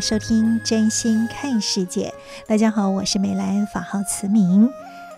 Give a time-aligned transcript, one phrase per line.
[0.00, 2.14] 收听《真心看世界》。
[2.48, 4.70] 大家好，我是美兰，法号慈明。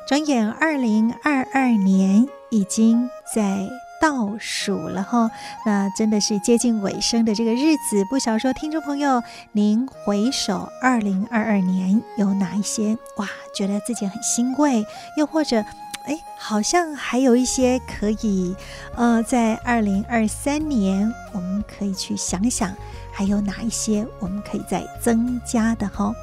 [0.07, 3.69] 转眼二零二二年已经在。
[4.01, 5.29] 倒数了哈，
[5.67, 8.05] 那真的是接近尾声的这个日子。
[8.09, 15.65] 不晓说，听众朋友，您回首二零二二年有哪一些哇，觉得自己很欣慰，又或者
[16.05, 18.55] 哎，好像还有一些可以
[18.95, 22.73] 呃，在二零二三年我们可以去想想，
[23.19, 26.15] 还有哪一些我们可以再增加的哈。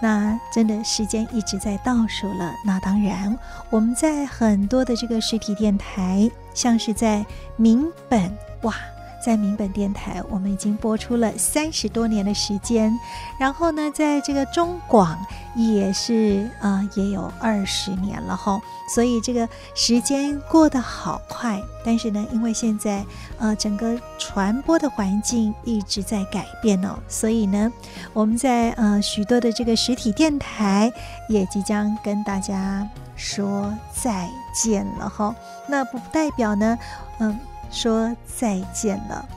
[0.00, 2.52] 那真的时间一直在倒数了。
[2.64, 3.36] 那当然，
[3.70, 8.30] 我们在很多的这个实体电台，像是在明本
[8.62, 8.72] 哇，
[9.24, 12.92] 在民本电台，我们已经播出了三十多年的时间。
[13.38, 15.18] 然后呢，在这个中广
[15.54, 18.60] 也是啊、呃，也有二十年了哈。
[18.94, 21.58] 所以这个时间过得好快。
[21.82, 23.04] 但是呢，因为现在
[23.38, 27.72] 呃整个传播的环境一直在改变哦，所以呢，
[28.12, 30.92] 我们在呃许多的这个实体电台
[31.28, 32.86] 也即将跟大家
[33.16, 35.34] 说再见了哈。
[35.66, 36.78] 那不代表呢，
[37.20, 37.38] 嗯、
[37.74, 39.28] 说再见了。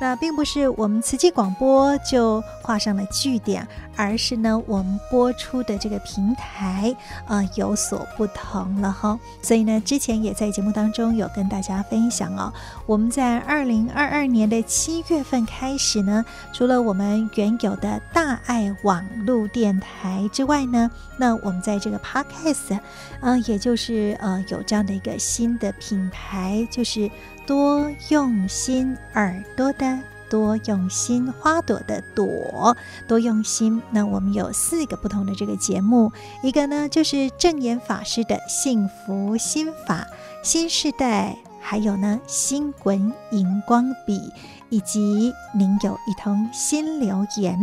[0.00, 3.66] 那并不是我们慈济广播就画上了句点，
[3.96, 6.94] 而是呢，我们播出的这个平台
[7.26, 9.18] 啊、有所不同了哈。
[9.42, 12.52] 所以呢，之前也在节目当中有跟大家分享哦，
[12.86, 22.78] 我们在二零二二年的七月份开始呢，除了我们原有的大爱网络电台之外呢，那我们在这个 Podcast，
[23.20, 27.10] 啊、也就是呃有这样的一个新的品牌，就是。
[27.48, 29.98] 多用心耳朵的
[30.28, 32.76] 多用心，花朵的朵
[33.06, 33.80] 多用心。
[33.90, 40.06] 那我们有四个不同的这个节目，一个呢就是证严法师的幸福心法
[40.42, 44.30] 新时代，还有呢星滚荧光笔。
[44.70, 47.58] 以及您有一通新留言，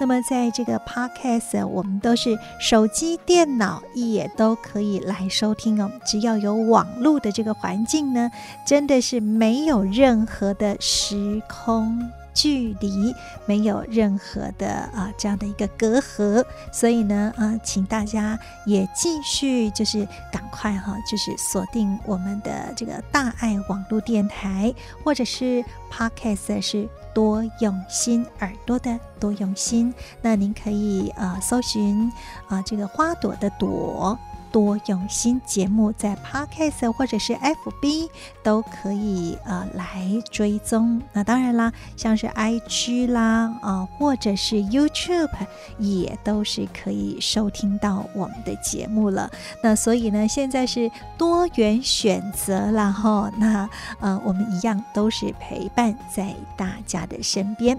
[0.00, 5.90] 那么在这个 podcast，我们都是手机、电脑也都可以来收听哦。
[6.04, 8.30] 只要有网络的这个环境呢，
[8.66, 12.10] 真的是没有任何的时空。
[12.38, 13.12] 距离
[13.46, 24.72] 没有任何的啊这样的一个隔阂，所以呢啊，请大家也继续就是赶快哈，就是锁定我们的这个大爱网络电台，
[25.02, 32.08] 或者是 Podcast 是多用心耳朵的多用心，那您可以啊搜寻
[32.46, 34.16] 啊这个花朵的朵。
[34.50, 38.08] 多用心节目在 Podcast 或者是 FB
[38.42, 41.00] 都可以呃来追踪。
[41.12, 45.30] 那当然啦，像是 IG 啦啊、或者是 YouTube
[45.78, 49.30] 也都是可以收听到我们的节目了。
[49.62, 53.30] 那所以呢，现在是多元选择了哈。
[53.36, 53.68] 那
[54.00, 57.78] 呃，我们一样都是陪伴在大家的身边。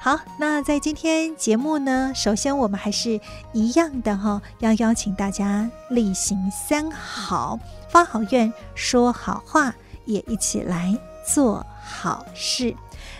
[0.00, 3.20] 好，那在今天节目呢，首先我们还是
[3.52, 7.58] 一样的哈，要邀请大家例行三好，
[7.90, 12.74] 发好愿，说好话，也一起来做好事。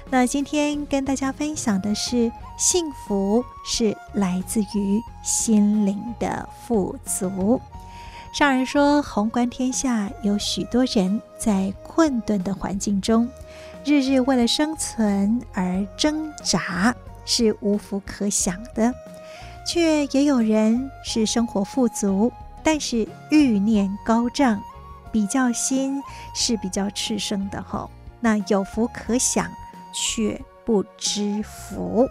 [0.09, 7.61] 那今天跟大家分享的是，幸福是来自于心灵的富足。
[8.33, 13.29] 上人说，宏观天下有许多人在困顿的环境中。
[13.85, 16.95] 日日为了生存而挣扎
[17.25, 18.93] 是无福可想的，
[19.67, 22.33] 却也有人是生活富足，
[22.63, 24.61] 但是欲念高涨，
[25.11, 26.03] 比较心
[26.35, 27.91] 是比较炽盛的吼。
[28.21, 29.49] 那有福可想，
[29.95, 32.07] 却不知福，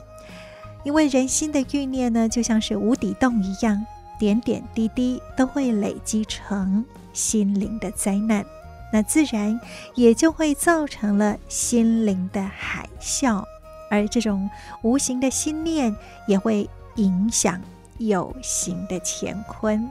[0.84, 3.86] 因为人心的欲念呢，就像是无底洞一样，
[4.18, 6.84] 点点滴滴都会累积成
[7.14, 8.44] 心灵的灾难。
[8.92, 9.60] 那自然
[9.96, 13.44] 也就会造成了心灵的海啸，
[13.90, 14.50] 而这种
[14.82, 15.96] 无形的心念
[16.28, 17.62] 也会影响
[17.98, 19.90] 有形的乾坤。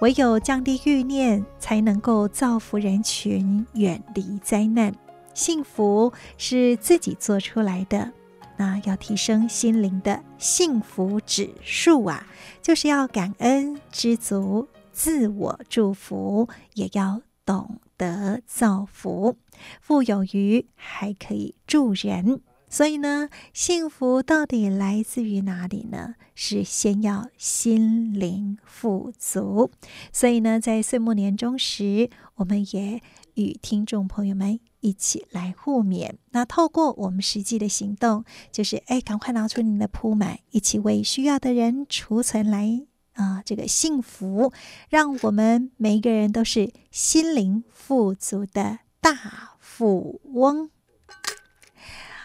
[0.00, 4.92] 唯有降低欲念，才能够造福人群，远离灾难。
[5.32, 8.10] 幸福是自己做出来的，
[8.56, 12.26] 那要提升心灵的幸福指数啊，
[12.60, 19.36] 就是要感恩、知足、自我祝福，也要懂得造福。
[19.80, 22.40] 富有余还可以助人。
[22.68, 26.14] 所以呢，幸福到底来自于哪里呢？
[26.34, 29.70] 是先要心灵富足。
[30.10, 33.02] 所以呢，在岁末年终时，我们也
[33.34, 36.14] 与听众朋友们一起来互勉。
[36.30, 44.52] 那透过我们实际的行动，就是哎，赶快拿出您的扑满，一起为需要的人储存来啊、这个幸福，
[44.88, 50.70] 让我们每一个人都是心灵富足的大富翁。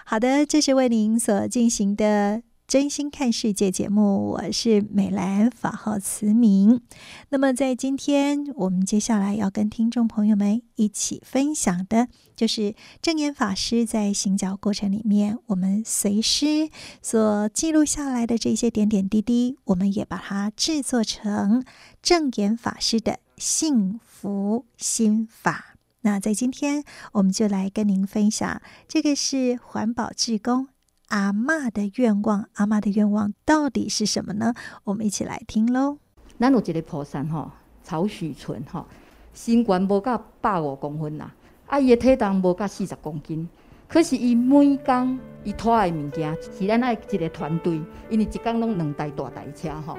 [0.06, 6.81] 好的，这是为您所进行的《真心看世界》节目，我是美兰，法号慈明。
[7.29, 16.69] 那么，在今天我们接下来要跟听众朋友们一起分享的，就是证严法师在行脚过程里面，我们随师
[17.01, 21.63] 所记录下来的这些点点滴滴，我们也把它制作成
[22.01, 25.77] 证严法师的幸福心法。
[26.01, 26.83] 那在今天，
[27.13, 30.67] 我们就来跟您分享，这个是环保志工
[31.07, 32.48] 阿嬷的愿望。
[32.54, 34.54] 阿嬷的愿望到底是什么呢？
[34.83, 35.98] 我们一起来听喽。
[36.39, 37.51] 咱有一个菩萨吼，
[37.83, 38.86] 曹许纯吼，
[39.33, 41.33] 身高无到百五公分啦，
[41.68, 43.48] 啊，伊的体重无到四十公斤，
[43.88, 49.98] 可是伊每工伊拖的物件是咱爱一个团队，因为一工拢两台大台车吼。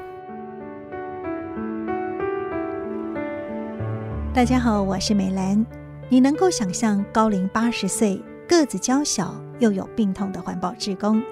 [4.34, 5.64] 大家好，我是美兰。
[6.10, 11.22] 你能够想象高龄八十岁、个子娇小又有病痛的环保志工，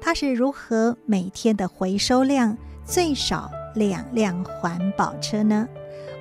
[0.00, 5.68] 他是如何每天的回收量最少两辆环保车呢？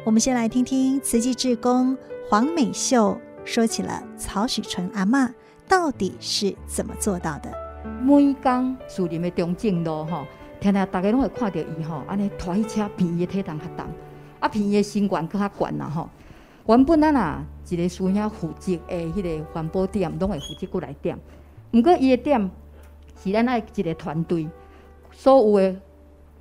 [0.04, 1.96] 我们先来听听慈济志工
[2.30, 5.32] 黄美秀说起了曹许纯阿嬷
[5.68, 7.52] 到底是怎么做到的。
[8.02, 10.26] 每工树林的中正路吼，
[10.60, 13.86] 天天大家拢会看到伊吼，安尼拖伊车，偏伊的体重较重，
[14.40, 16.10] 啊，偏伊的身高更较悬啦吼。
[16.68, 21.18] 原本咱啊，一个师兄负责的迄个环保点，拢会负责过来点。
[21.72, 22.52] 毋过伊的点
[23.24, 24.48] 是咱爱一个团队，
[25.12, 25.76] 所有的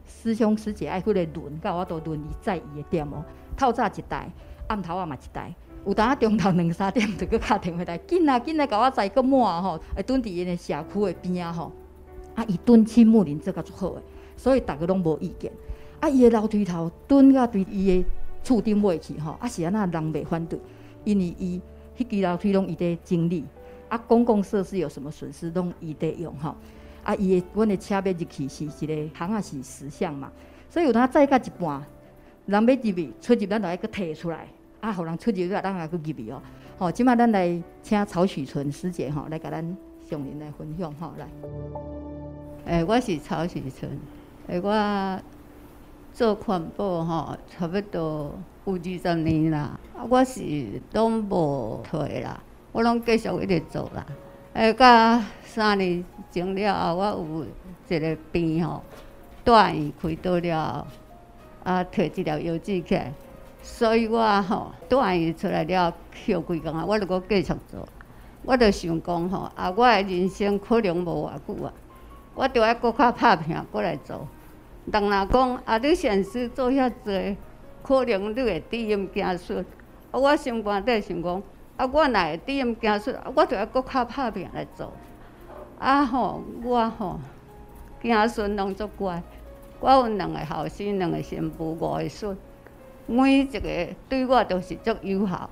[0.07, 3.25] 师兄师姐爱去来轮，甲我都轮伊载伊的点哦。
[3.57, 4.31] 透早一台，
[4.69, 5.55] 暗头啊嘛一台，
[5.87, 11.73] 有当啊中头两三点就去敲电话来，紧啊紧啊，甲我载个满吼，会蹲伫伊个社区的边仔吼。
[12.35, 14.03] 啊，伊蹲青木林做甲足好诶，
[14.37, 15.53] 所以逐个拢无意见。
[16.01, 18.09] 啊，伊的楼梯头蹲甲对伊的。
[18.43, 20.59] 厝顶尾去吼，啊是安那人袂反对，
[21.05, 21.61] 因为伊
[21.99, 23.45] 迄支楼梯拢伊在整理，
[23.91, 26.57] 啊公共设施有什么损失拢伊在用吼，
[27.05, 30.33] 啊伊诶，阮诶车要入去是一个行啊是实项嘛，
[30.71, 31.85] 所以有当载到一半，
[32.47, 34.49] 人要入去出入咱就爱搁摕出来，
[34.81, 36.41] 啊互人出入咱也去入去哦，
[36.79, 39.77] 吼，即摆咱来请曹许纯师姐吼来甲咱
[40.09, 41.29] 上面来分享吼来，
[42.65, 43.91] 诶、我是曹许纯，
[44.47, 45.21] 诶我。
[46.13, 48.35] 做环保吼，差不多
[48.65, 49.79] 有二十年啦。
[49.97, 50.43] 啊，我是
[50.93, 52.43] 拢无退啦，
[52.73, 54.07] 我拢继续一直做啦。
[54.53, 57.47] 诶，到三年前了后，我有
[57.97, 58.83] 一个病吼，
[59.45, 60.87] 住院开刀了后，
[61.65, 63.13] 啊，摕一条腰子起来，
[63.63, 67.89] 所以我吼住院出来了，休几工啊，我着阁继续做。
[68.43, 71.73] 我着想讲吼，啊，我诶人生可能无偌久啊，
[72.35, 74.27] 我着爱阁较拍拼过来做。
[74.93, 77.37] 人若讲啊，你善事做遐济，
[77.83, 79.65] 可能你会知音惊衰。
[80.11, 81.43] 啊，我心肝底想讲，
[81.81, 84.93] 啊，我若会知音行顺，我就要搁较拍拼来做。
[85.79, 87.19] 啊吼，我吼
[88.03, 89.23] 行顺拢足乖。
[89.81, 92.37] 我有两个后生，两个媳妇，五个孙，
[93.07, 95.49] 每一个对我都是足友好，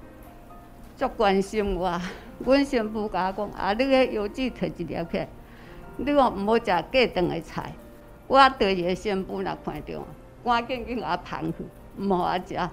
[0.98, 1.98] 足关心我。
[2.40, 5.26] 阮媳妇甲我讲，啊，你个腰子摕一粒起，
[5.96, 7.72] 你讲毋好食过长的菜。
[8.26, 10.04] 我对伊个媳妇若看着，
[10.44, 11.64] 赶紧去甲我捧去，
[11.98, 12.70] 毋好我食。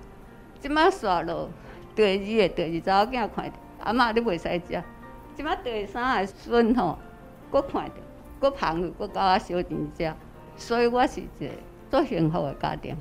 [0.60, 1.50] 即摆煞落，
[1.96, 4.84] 第二个、第二查某囝看着，阿嬷你袂使食。
[5.36, 6.98] 即摆第三个孙吼，
[7.52, 7.94] 佫看着，
[8.42, 10.14] 佫捧去，佫甲我烧钱食。
[10.58, 11.52] 所以我是一个
[11.90, 12.96] 足幸福个家庭，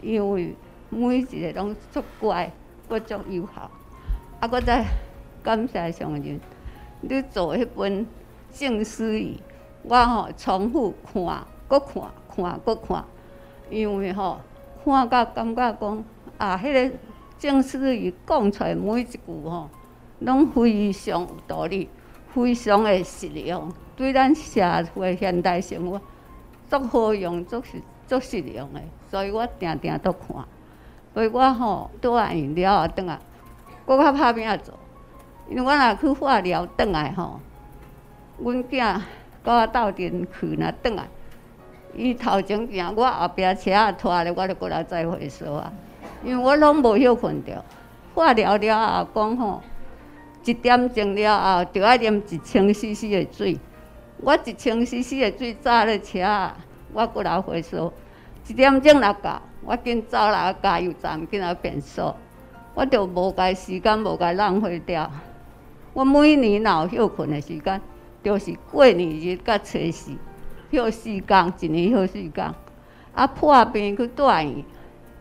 [0.00, 0.54] 因为
[0.88, 2.50] 每一个拢足乖，
[2.88, 3.70] 佫足友好。
[4.40, 4.84] 啊，佫再
[5.42, 6.40] 感谢上人，
[7.00, 8.06] 你做迄本
[8.50, 9.38] 静思语，
[9.82, 11.46] 我吼重复看。
[11.68, 12.02] 搁看，
[12.34, 13.04] 看，搁看，
[13.68, 14.38] 因为吼，
[14.84, 16.04] 看甲感觉讲，
[16.38, 16.96] 啊，迄、那个
[17.38, 19.68] 正思语讲出来每一句吼，
[20.20, 21.88] 拢非常有道理，
[22.32, 24.62] 非常的实用，对咱社
[24.94, 26.00] 会现代生活
[26.68, 30.36] 足好用，足是足实用的，所以我定定都看。
[31.12, 33.18] 所以我吼拄完了后，转来，
[33.84, 34.74] 我较拍拼做，
[35.50, 37.40] 因为我若去化疗转来吼，
[38.38, 39.02] 阮囝甲
[39.44, 41.08] 我斗阵去若转来，
[41.94, 45.72] 伊头前行，我后壁车拖咧，我着过来再回收啊。
[46.24, 47.64] 因为我拢无休困着，
[48.14, 49.62] 化疗了后讲吼，
[50.44, 53.58] 一点钟了后，着爱啉一千 CC 的水。
[54.18, 56.50] 我一千 CC 的水炸咧车，
[56.92, 57.92] 我过来回收。
[58.48, 62.14] 一点钟来到，我紧走来加油站，紧来变数。
[62.74, 65.10] 我着无该时间，无该浪费掉。
[65.92, 67.80] 我每年若有休困的时间，
[68.22, 70.12] 就是过年日甲初四
[70.70, 72.54] 休四天，一年休四天。
[73.14, 74.64] 啊，破病去住院，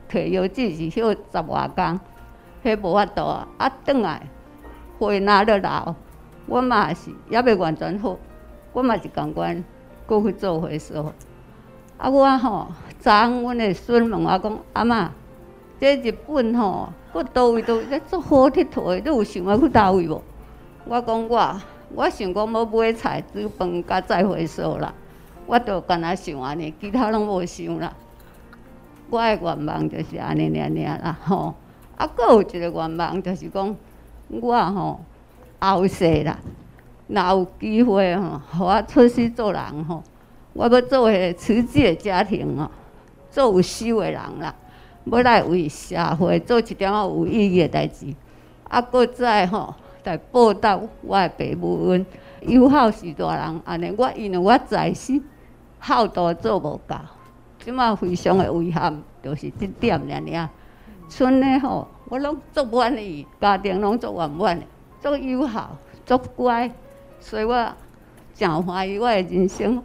[0.09, 1.99] 摕药剂是休十外天，
[2.63, 3.47] 迄无法度啊。
[3.57, 4.21] 啊，转来
[4.99, 5.95] 血若咧流，
[6.47, 8.17] 我嘛是还未完全好，
[8.73, 9.63] 我嘛是共款，
[10.05, 11.13] 过去做回收。
[11.97, 12.67] 啊，我吼。
[12.99, 15.09] 昨昏，阮的孙问我讲：“阿嬷，
[15.79, 20.23] 这日本吼，佫倒位倒咧足好佚佗的，你有想要去倒位无？”
[20.85, 21.61] 我讲我，
[21.93, 24.91] 我想讲要买菜煮饭，甲再回收啦。
[25.45, 27.93] 我着干那想安尼，其他拢无想啦。
[29.09, 31.53] 我的愿望就是安尼尔尔啦，吼。
[31.97, 33.75] 啊，佫有一个愿望就是讲，
[34.27, 34.99] 我吼
[35.59, 36.37] 后世啦，
[37.07, 40.03] 若有机会吼，互我出世做人吼，
[40.53, 42.69] 我要做个慈济的家庭哦。
[43.31, 44.55] 做有修的人啦，
[45.05, 48.13] 要来为社会做一点仔有意义的代志，
[48.69, 52.05] 啊，搁再吼来报答我的爸母恩，
[52.41, 55.21] 有孝是大人，安尼我因为我在世
[55.81, 56.95] 孝道做无够，
[57.65, 60.49] 即马非常的遗憾，就是这点尔尔。
[61.09, 64.65] 剩的吼，我拢足满意，家庭拢足圆满的，
[65.01, 66.71] 足有孝，足乖，
[67.19, 67.73] 所以我
[68.35, 69.83] 真欢喜我的人生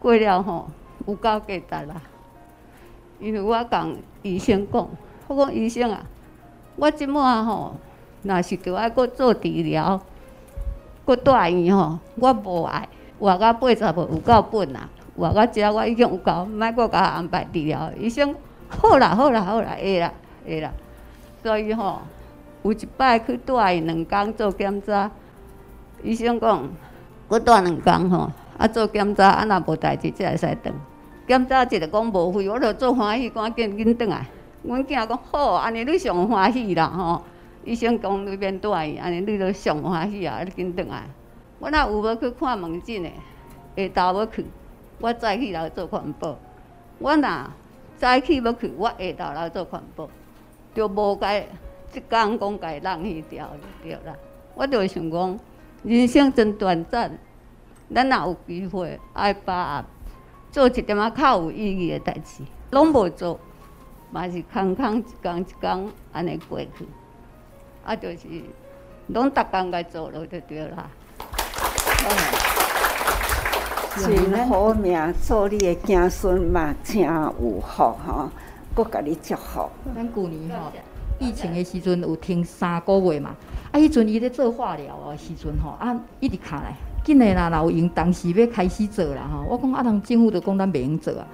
[0.00, 0.68] 过了吼，
[1.06, 2.02] 有够价值啦。
[3.20, 4.88] 因为我共医生讲，
[5.28, 6.04] 我讲医生啊，
[6.74, 7.76] 我即满吼，
[8.22, 10.00] 若是着爱搁做治疗，
[11.04, 12.88] 搁住院吼，我无爱
[13.20, 14.88] 活到八十岁有够本啊，
[15.18, 17.90] 我到遮我已经有够，莫搁甲我安排治疗。
[17.98, 18.32] 医生
[18.68, 20.12] 好啦好啦好啦，会啦
[20.46, 20.70] 会啦，
[21.42, 22.02] 所以吼，
[22.62, 25.10] 有一摆去住院两工做检查，
[26.04, 26.68] 医生讲
[27.26, 30.72] 搁住两工吼，啊做检查啊若无代志才会使转。
[31.26, 34.24] 检查一个讲无费，我着做欢喜，赶紧紧转来。
[34.62, 37.22] 阮囝讲好，安尼你上欢喜啦吼。
[37.64, 41.02] 医生讲你免住院，安尼你着上欢喜啊，你紧转来。
[41.58, 43.10] 我若有要去看门诊的，
[43.76, 44.46] 下昼要去，
[45.00, 46.38] 我早起来做环保。
[46.98, 47.50] 我若
[47.96, 50.08] 早起要去，我下昼来做环保，
[50.74, 51.46] 就无该
[51.90, 53.48] 即工讲该浪去掉
[53.82, 54.14] 就对啦。
[54.54, 55.38] 我着想讲，
[55.82, 57.18] 人生真短暂，
[57.94, 59.84] 咱若有机会爱把握。
[60.50, 63.38] 做一点仔较有意义的代志，拢无做，
[64.10, 66.88] 嘛是空空一工一工安尼过去，
[67.84, 68.26] 啊，就是
[69.08, 70.90] 拢逐工该做了就对啦。
[73.98, 78.30] 真好命，做你的子孙嘛，真有福吼，
[78.76, 79.68] 我甲你祝福。
[79.94, 80.70] 咱旧年吼
[81.18, 83.30] 疫情的时阵有停三个月嘛，
[83.72, 86.74] 啊，迄阵伊咧做化疗的时阵吼，啊，一直卡来。
[87.04, 89.44] 紧个啦，老用当时要开始做啦吼。
[89.48, 91.26] 我讲啊，人政府就讲咱袂用做啊。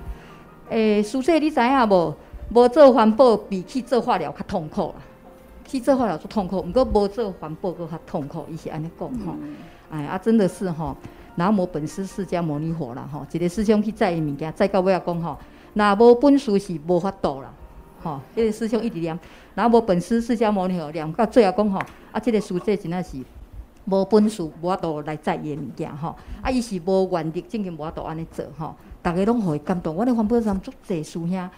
[0.70, 2.14] 诶、欸，苏轼你知影无？
[2.50, 4.94] 无做环保比去做化疗较痛苦啦。
[5.66, 8.46] 去做化疗就痛苦，毋过无做环保佫较痛苦。
[8.50, 9.34] 伊是安尼讲吼。
[9.90, 10.96] 哎啊，真的是吼。
[11.36, 13.26] 南无本师释迦牟尼佛啦吼。
[13.32, 15.36] 一个师兄去载伊物件，载到尾啊讲吼。
[15.74, 17.52] 若无本事是无法度啦。
[18.02, 19.18] 吼，迄个师兄一直念，
[19.54, 21.78] 若无本师释迦牟尼佛念到最后讲吼。
[22.12, 23.18] 啊，即、这个苏轼真诶是。
[23.86, 26.16] 无本事，无法度来载伊物件吼。
[26.40, 28.74] 啊，伊是无原则，真经无法度安尼做吼。
[29.02, 29.94] 逐个拢互伊感动。
[29.94, 31.50] 我咧环保站足济师兄，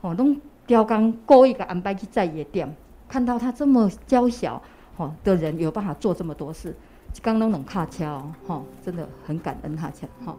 [0.00, 2.74] 吼，拢刁工故意甲安排去载伊诶店，
[3.08, 4.62] 看到他这么娇小
[4.96, 6.74] 吼的人，有办法做这么多事，
[7.16, 10.36] 一工拢能卡车吼，真的很感恩他车吼。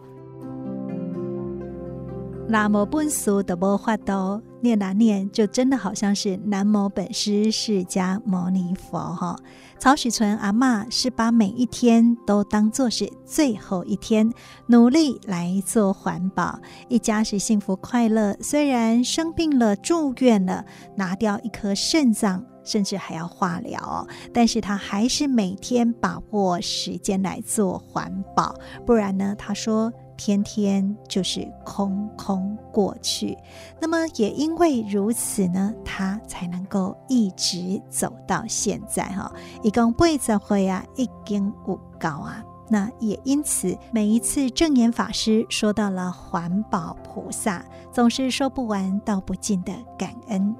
[2.48, 9.36] 若无本事都无法度，念哪念就真的好像是南无本师释迦牟尼佛哈。
[9.78, 14.32] 曹许存阿嬷是把每一天都当作是最后一天，
[14.68, 16.58] 努力来做环保，
[16.88, 18.34] 一家是幸福快乐。
[18.40, 20.64] 虽然生病了住院了，
[20.96, 29.90] 拿掉一颗肾脏，甚至还要化疗，但是他还是每天把握时间来做环保，不然呢，他说。
[30.20, 33.38] 天天就是空空过去，
[33.80, 39.32] 那么也因为如此呢，他才能够一直走到现在哈。
[39.62, 42.42] 一共八十岁啊，已经有够啊。
[42.68, 50.52] 那也因此，每一次证严法师说到了环保菩萨，总是说不完道不尽的感恩。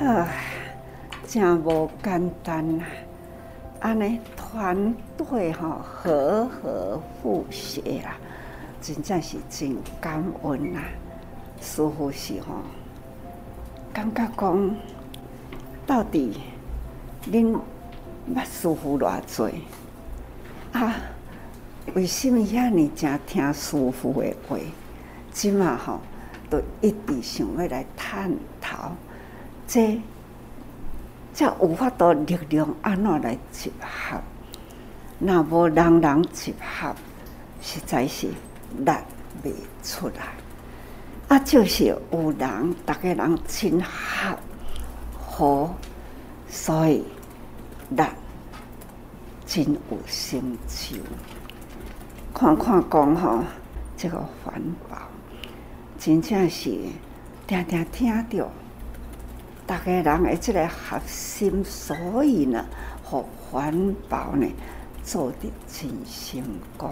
[0.00, 0.26] 啊，
[1.28, 2.86] 真无简单啊！
[3.80, 8.16] 安尼团队哈和和互协啊，
[8.80, 10.80] 真正是真感恩啊！
[11.60, 12.62] 师父是吼，
[13.92, 14.76] 感觉讲
[15.86, 16.40] 到底
[17.30, 17.58] 恁
[18.34, 19.42] 捌师父偌济？
[20.72, 20.96] 啊，
[21.94, 24.56] 为什么遐尼正听师父的话？
[25.30, 26.00] 即马吼
[26.48, 28.92] 都一直想要来探讨，
[29.70, 30.02] 这
[31.32, 34.20] 这有法度力量安怎来集合？
[35.20, 36.92] 若无人人集合，
[37.62, 38.90] 实在是力
[39.44, 40.24] 未出来。
[41.28, 42.02] 啊，就是有
[42.36, 44.36] 人，逐个人亲合
[45.16, 45.72] 好，
[46.48, 47.04] 所以
[47.90, 48.02] 力。
[49.46, 50.96] 真有成就，
[52.34, 53.44] 看看讲吼，
[53.96, 54.96] 这个环保
[55.96, 56.76] 真正是
[57.48, 58.48] 常常听着，
[59.70, 62.66] 大家人的这个核心，所以呢，
[63.04, 64.44] 和环保呢
[65.04, 66.42] 做得真成
[66.76, 66.90] 功。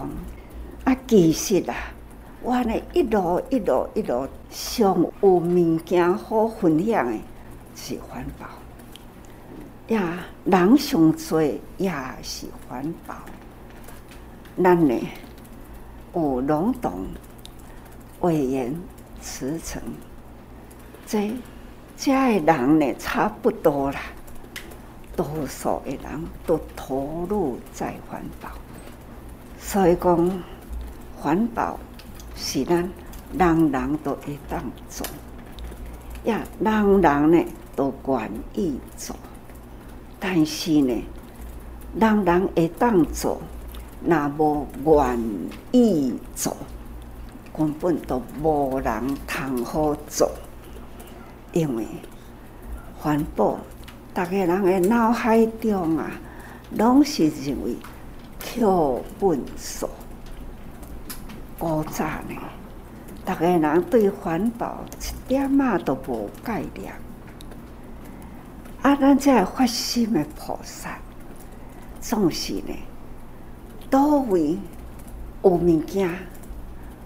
[0.85, 1.75] 啊，其实啊，
[2.41, 7.17] 我呢一路一路一路上有物件好分享的，
[7.75, 8.47] 是环保。
[9.93, 11.41] 呀，人上多
[11.75, 11.93] 也
[12.23, 13.13] 是环保。
[14.63, 14.97] 咱呢
[16.15, 17.05] 有劳动
[18.21, 18.73] 委员
[19.19, 19.81] 辞呈，
[21.05, 21.29] 这
[22.01, 23.99] 这的人呢差不多啦，
[25.17, 28.47] 多数的人都投入在环保，
[29.59, 30.41] 所以讲
[31.17, 31.77] 环保
[32.37, 32.89] 是咱
[33.37, 35.05] 人人都会当做，
[36.23, 39.13] 呀，人人呢都愿意做。
[40.21, 41.03] 但是呢，
[41.99, 43.41] 人人会当做，
[44.05, 45.19] 若无愿
[45.73, 46.55] 意做，
[47.53, 50.31] 根本都无人通好做。
[51.51, 51.85] 因为
[52.97, 53.57] 环保，
[54.13, 56.11] 逐个人的脑海中啊，
[56.75, 57.75] 拢是认为
[58.39, 59.89] 课本数。
[61.57, 62.35] 古早呢，
[63.25, 66.93] 逐个人对环保一点仔都无概念。
[68.81, 70.97] 啊，咱这发心的菩萨，
[71.99, 72.73] 总是呢，
[73.89, 74.57] 多为
[75.43, 76.09] 有物件，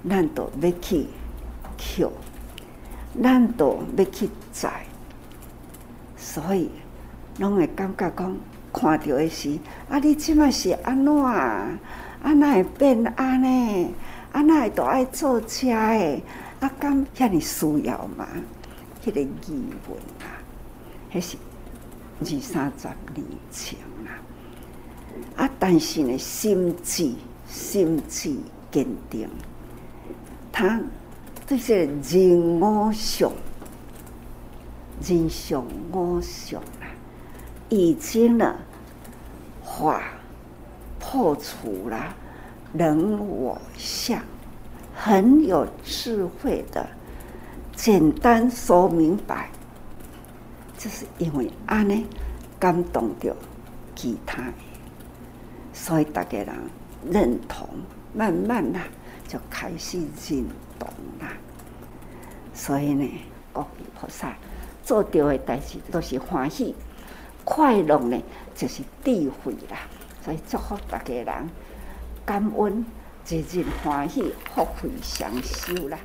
[0.07, 1.07] 咱都要去
[1.77, 2.11] 求，
[3.21, 4.71] 咱都要去载，
[6.15, 6.69] 所以
[7.39, 8.37] 拢会感觉讲，
[8.71, 11.67] 看到的是啊，你即马是安怎啊？
[12.23, 13.93] 啊，哪会变安尼？
[14.31, 16.23] 啊，哪会都爱坐车诶？
[16.59, 18.27] 啊，敢遐尔需要吗？
[19.03, 20.39] 迄、个疑问啊，
[21.09, 21.37] 还是？
[22.21, 25.49] 二三十年前啦，啊！
[25.59, 27.11] 但是呢，心智
[27.49, 28.33] 心智
[28.71, 29.27] 坚定，
[30.49, 30.79] 他
[31.45, 33.31] 这些人我想，
[35.01, 36.87] 人想我想啦，
[37.69, 38.55] 已经呢，
[39.61, 40.01] 化
[40.99, 42.15] 破除了
[42.73, 44.23] 人我相，
[44.95, 46.87] 很有智慧的，
[47.75, 49.49] 简单说明白。
[50.77, 52.05] 就是因为安尼
[52.59, 53.35] 感动着
[53.95, 54.53] 其他的，
[55.71, 56.49] 所以大家人
[57.09, 57.67] 认同，
[58.13, 58.81] 慢慢啦
[59.27, 60.45] 就开始认
[60.83, 61.33] 同啦。
[62.53, 63.09] 所以呢，
[63.51, 63.67] 各位
[63.99, 64.35] 菩萨
[64.83, 66.75] 做掉的代志都是欢喜
[67.43, 68.21] 快乐呢，
[68.55, 69.79] 就是智慧啦。
[70.23, 71.49] 所以祝福大家人
[72.25, 72.85] 感恩，
[73.25, 75.99] 真正欢喜，福慧双修啦。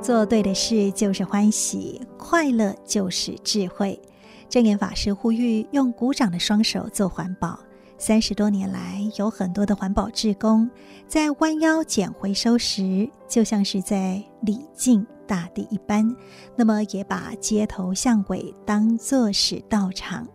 [0.00, 4.00] 做对的事就是欢喜，快乐就是智慧。
[4.48, 7.58] 证严法师呼吁用鼓掌的双手做环保。
[7.98, 10.68] 三十多年来，有很多的环保志工
[11.06, 16.14] 在弯腰捡回收时，就像是在礼敬大地一般。
[16.54, 20.28] 那么，也把街头巷尾当作是道场，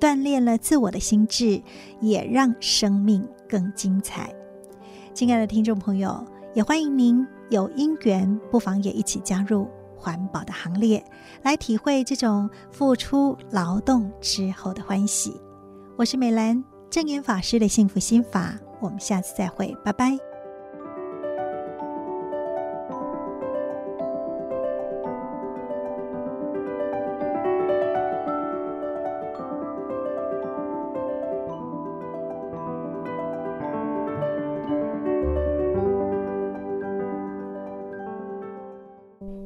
[0.00, 1.62] 锻炼了自我的心智，
[2.00, 4.34] 也让生命更精彩。
[5.14, 7.24] 亲爱的听众朋友，也欢迎您。
[7.50, 11.04] 有因缘，不妨也一起加入环保的行列，
[11.42, 15.40] 来体会这种付出劳动之后的欢喜。
[15.96, 20.33] 我是美兰，证严法师的幸福心法，我们下次再会，拜拜。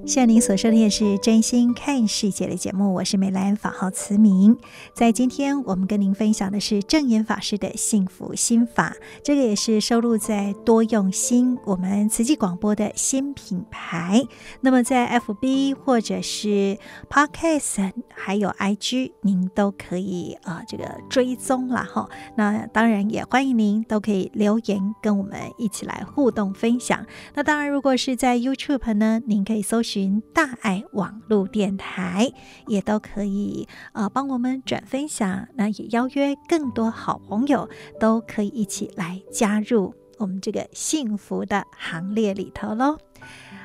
[0.09, 4.57] 现在您所收听的是《真心看世界》的节目，我是美兰，法号慈明。
[4.95, 14.23] 在今天，我们跟您分享的是证严法师的幸福心法，这个也是收录在多用心我们慈济广播的新品牌。
[14.63, 16.79] 那么，在 FB 或者是
[17.11, 22.09] Podcast 还有 IG，您都可以啊、这个追踪了哈。
[22.35, 27.05] 那当然也欢迎您都可以留言跟我们一起来互动分享。
[27.35, 29.98] 那当然，如果是在 YouTube 呢，您可以搜寻。
[30.33, 32.33] 大爱网络电台
[32.67, 42.99] 也都可以呃帮我们转分享，那也邀约更多好朋友都可以一起来加入我们这个幸福的行列里头喽。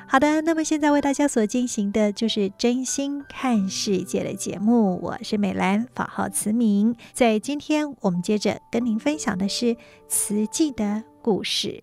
[0.06, 6.94] 好的，那么现在为大家所进行的就是真心看世界的节目，我是美兰，法号慈明。
[7.12, 11.82] 在今天我们接着跟您分享的是慈济的故事。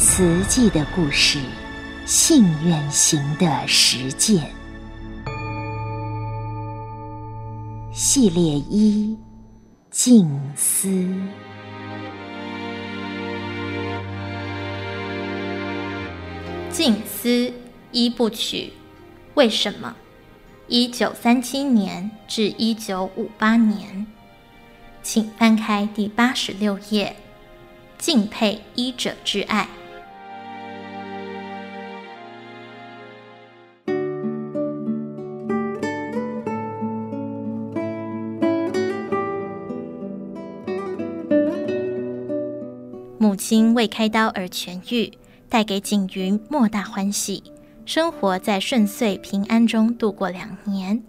[0.00, 1.40] 慈济的故事，
[2.06, 4.48] 信愿行的实践
[7.92, 9.18] 系列一：
[9.90, 10.88] 静思。
[16.70, 17.52] 静思
[17.90, 18.72] 一部曲，
[19.34, 19.96] 为什么？
[20.68, 24.06] 一九三七年至一九五八年，
[25.02, 27.16] 请翻开第八十六页。
[27.98, 29.68] 敬佩医者之爱。
[43.38, 45.12] 亲为开刀而痊愈，
[45.48, 47.44] 带给景云莫大欢喜，
[47.86, 51.02] 生活在顺遂平安中度过两年。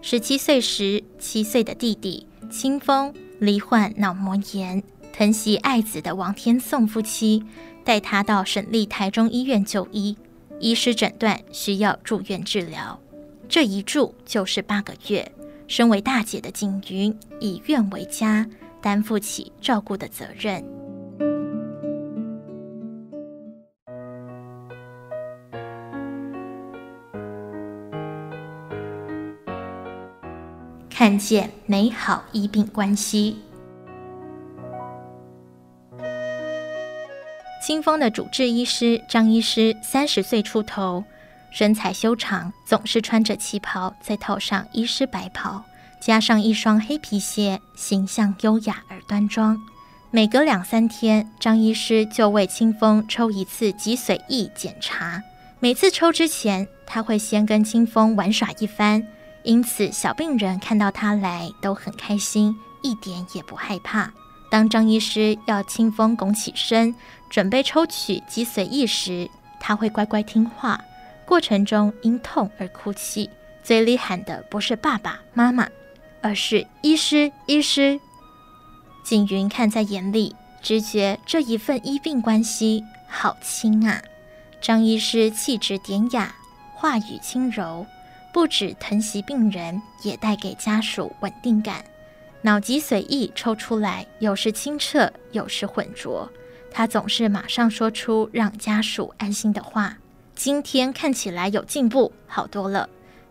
[0.00, 7.44] 十七岁时，七岁的弟弟清风罹患脑膜炎，疼惜爱子的王天颂夫妻
[7.84, 10.16] 带他到省立台中医院就医，
[10.58, 12.98] 医师诊断需要住院治疗，
[13.48, 15.30] 这一住就是八个月。
[15.66, 18.46] 身为大姐的景云以院为家，
[18.82, 20.62] 担负起照顾的责任。
[31.04, 33.36] 看见美好医病关系。
[37.62, 41.04] 清风的主治医师张医师三十岁出头，
[41.50, 45.62] 身材修长，总是穿着旗袍，再套上医师白袍，
[46.00, 49.60] 加上一双黑皮鞋，形象优雅而端庄。
[50.10, 55.22] 每隔两三天，张医师就为清风抽一次脊髓液检查。
[55.60, 59.06] 每次抽之前，他会先跟清风玩耍一番。
[59.44, 64.10] 因此，小病人看到他来都很开心，一点也不害怕。
[64.50, 66.94] 当张医师要清风拱起身，
[67.28, 69.28] 准备抽取脊髓液时，
[69.60, 70.80] 他会乖乖听话。
[71.26, 73.28] 过程中因痛而哭泣，
[73.62, 75.68] 嘴里喊的不是爸爸妈妈，
[76.22, 78.00] 而是医师医师。
[79.02, 84.00] 景云看在眼里，直觉这一份医病关系好亲啊。
[84.62, 86.34] 张医师气质典雅，
[86.74, 87.86] 话语轻柔。
[88.34, 91.84] 不止疼惜病人，也带给家属稳定感。
[92.42, 96.28] 脑脊髓液抽出来，有时清澈，有时浑浊。
[96.68, 99.96] 他总是马上说出让家属安心的话
[100.34, 102.90] ：“今天看起来有进步，好多了。”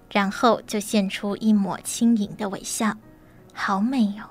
[0.09, 2.95] 然后就现出一抹轻盈的微笑，
[3.53, 4.23] 好美哦！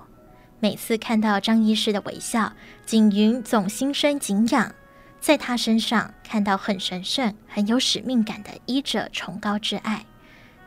[0.58, 2.50] 每次看到张医师的微笑，
[2.86, 4.74] 景云总心生敬仰，
[5.20, 10.06] 在他身上看到很神圣、很有使命感的医者崇高之爱。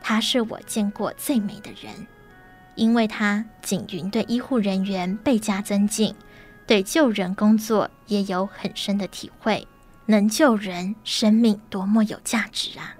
[0.07, 2.05] 他是我见过最美的人，
[2.75, 6.13] 因为他，景云对医护人员倍加尊敬，
[6.67, 9.67] 对救人工作也有很深的体会。
[10.05, 12.93] 能救人，生命多么有价值啊！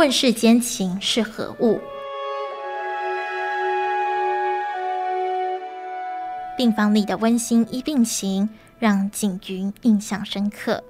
[0.00, 1.78] 问世间情是何物？
[6.56, 10.82] 病房里的温馨医病情让景云印象深刻，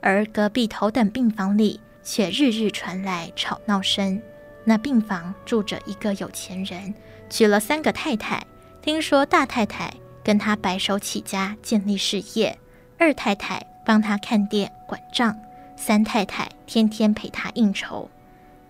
[0.00, 4.18] 而隔壁头等病房里却日日传来吵闹声。
[4.64, 6.94] 那病房住着一个有钱人，
[7.28, 8.42] 娶了三个太太。
[8.80, 9.92] 听说大太太
[10.24, 12.58] 跟他白手起家建立事业，
[12.96, 15.38] 二太太帮他看店管账，
[15.76, 18.08] 三太太天天陪他应酬。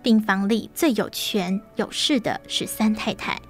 [0.04, 3.40] 病房里最有权有势的是三太太。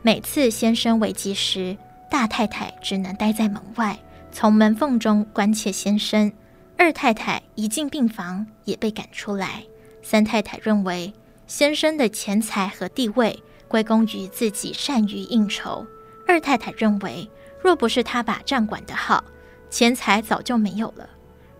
[0.00, 1.76] 每次先生危急时，
[2.08, 3.98] 大太太只能待在门外，
[4.30, 6.32] 从门缝中关切先生。
[6.78, 9.64] 二太太一进病房也被赶出来。
[10.00, 11.12] 三太太认为
[11.48, 15.84] 先生的钱财和地位归功于自己善于应酬。
[16.28, 17.28] 二太太认为，
[17.60, 19.24] 若不是他把账管得好，
[19.68, 21.10] 钱财早就没有了。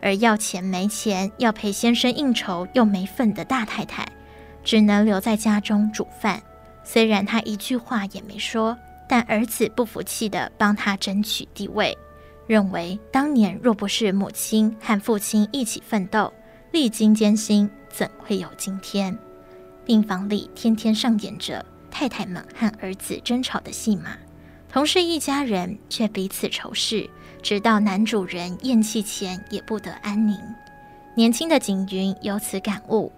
[0.01, 4.07] 而要钱没钱，要陪先生应酬又没份的大太太，
[4.63, 6.43] 只能留在家中煮饭。
[6.85, 8.77] 虽然他一句话也没说，
[9.09, 11.97] 但儿子不服气地帮他争取地位，
[12.47, 16.33] 认为当年若不是母亲和父亲一起奋斗，
[16.73, 19.17] 历经艰辛，怎会有今天？
[19.85, 24.17] 病房里天天上演着太太们和儿子争吵的戏码，
[24.71, 27.09] 同是一家人，却彼此仇视，
[27.43, 30.39] 直到男主人咽气前也不得安宁。
[31.15, 33.11] 年轻的景云由此感悟，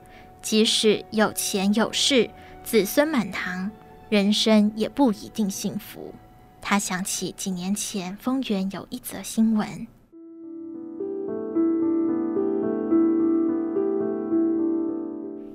[0.43, 2.29] 即使有钱有势。
[2.63, 3.71] 子孙满堂，
[4.11, 6.15] 人生也不一定幸福。
[6.61, 9.87] 他想起几年前丰原有一则新闻：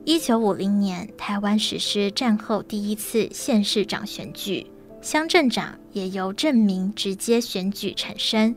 [0.04, 4.66] 一九五零年，台湾实施战后第一次县市长选举，
[5.00, 8.54] 乡镇长也由镇民直接选举产生。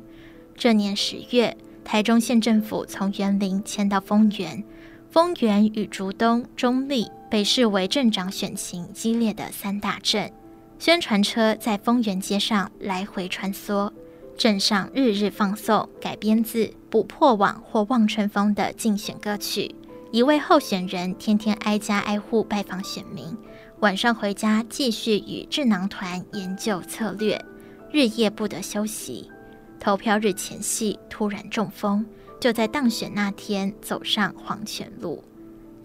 [0.56, 4.64] 这年十月，台中县政府从园林迁到丰原。
[5.10, 10.30] 丰原与竹东、中坜被视为镇长选情激烈的三大镇，
[10.78, 13.90] 宣传车在丰原街上来回穿梭，
[14.36, 19.74] 镇上日日放送改编自《捕破网》或《望春风》的竞选歌曲。
[20.10, 23.34] 一位候选人天天挨家挨户拜访选民，
[23.80, 27.42] 晚上回家继续与智囊团研究策略，
[27.90, 29.30] 日夜不得休息。
[29.80, 32.04] 投票日前夕，突然中风。
[32.40, 35.24] 就在当选那天，走上黄泉路，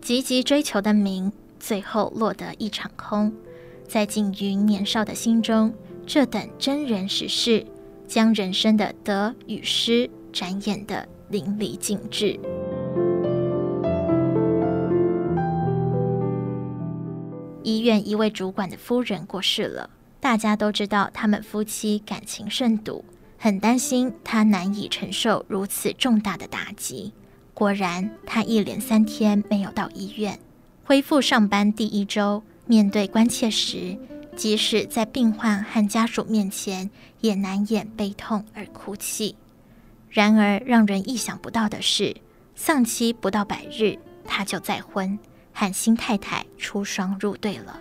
[0.01, 3.33] 积极追求的名，最后落得一场空。
[3.87, 5.73] 在景云年少的心中，
[6.05, 7.65] 这等真人实事，
[8.07, 12.39] 将人生的得与失展演的淋漓尽致。
[17.63, 19.89] 医院一位主管的夫人过世了，
[20.19, 23.03] 大家都知道他们夫妻感情甚笃。
[23.43, 27.11] 很担心他难以承受如此重大的打击。
[27.53, 30.39] 果然，他一连三天没有到医院。
[30.85, 33.97] 恢复上班第一周，面对关切时，
[34.37, 39.35] 即使在病患和家属面前，也难掩悲痛而哭泣。
[40.09, 42.15] 然而，让人意想不到的是，
[42.55, 45.19] 丧期不到百日，他就再婚，
[45.51, 47.77] 和新太太出双入对了。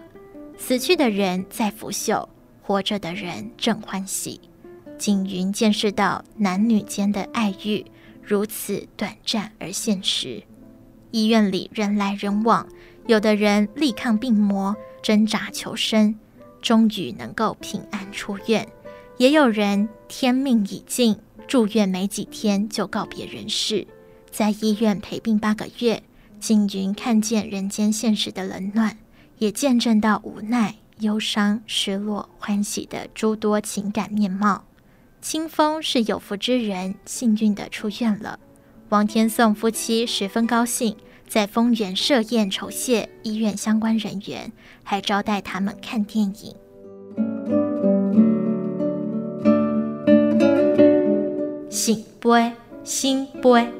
[0.59, 2.27] 死去的人在腐朽，
[2.62, 4.40] 活着的人正欢喜。
[5.03, 7.85] 景云见识到男女间的爱欲
[8.23, 10.45] 如此短暂而现实，
[11.11, 12.69] 医院里人来人往，
[13.09, 16.15] 有的人力抗病魔，挣扎求生，
[16.61, 18.65] 终于能够平安出院；
[19.17, 21.17] 也有人天命已尽，
[21.49, 23.85] 住院没几天就告别人世。
[24.31, 26.01] 在医院陪病八个月，
[26.38, 28.97] 景云看见人间现实的冷暖，
[29.38, 34.62] 也见证到无奈、忧伤、失落、欢喜的诸多情感面貌。
[35.23, 38.41] 清风是有福之人，幸运的出院了。
[38.89, 40.97] 王天颂夫妻十分高兴，
[41.29, 44.51] 在丰原设宴酬谢医院相关人员，
[44.83, 46.57] 还招待他们看电影。
[51.71, 53.73] 圣杯，圣杯。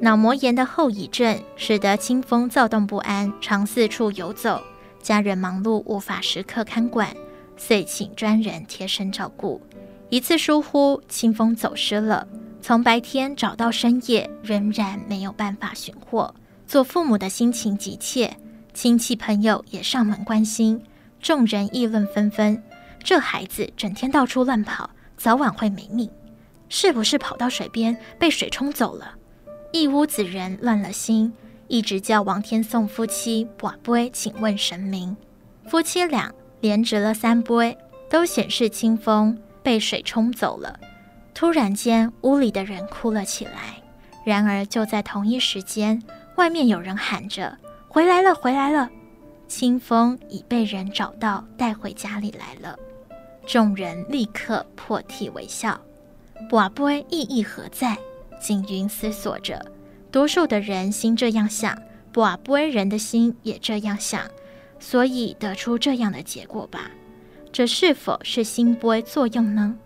[0.00, 4.62] 脑膜炎的后遗症使得清风躁动不安，常四处游走，
[5.02, 7.14] 家人忙碌无法时刻看管。
[7.56, 9.60] 遂请专人贴身照顾。
[10.10, 12.26] 一次疏忽，清风走失了。
[12.60, 16.34] 从白天找到深夜，仍然没有办法寻获。
[16.66, 18.36] 做父母的心情急切，
[18.72, 20.82] 亲戚朋友也上门关心。
[21.20, 22.62] 众人议论纷纷：
[23.02, 26.08] 这孩子整天到处乱跑，早晚会没命。
[26.68, 29.14] 是不是跑到水边被水冲走了？
[29.72, 31.32] 一屋子人乱了心，
[31.68, 35.16] 一直叫王天颂夫妻跋杯请问神明。
[35.66, 36.32] 夫妻俩。
[36.64, 37.76] 连掷了三波，
[38.08, 40.80] 都显示清风被水冲走了。
[41.34, 43.82] 突然间，屋里的人哭了起来。
[44.24, 46.02] 然而，就在同一时间，
[46.36, 47.54] 外面有人喊着
[47.86, 48.88] ：“回来了，回来了！”
[49.46, 52.74] 清风已被人找到，带回家里来了。
[53.46, 55.78] 众人立刻破涕为笑。
[56.48, 57.94] 跋杯意义何在？
[58.40, 59.62] 景云思索着。
[60.10, 61.78] 多数的人心这样想，
[62.10, 64.22] 跋杯人的心也这样想。
[64.78, 66.90] 所以得出这样的结果吧，
[67.52, 69.76] 这是否是心波作用呢？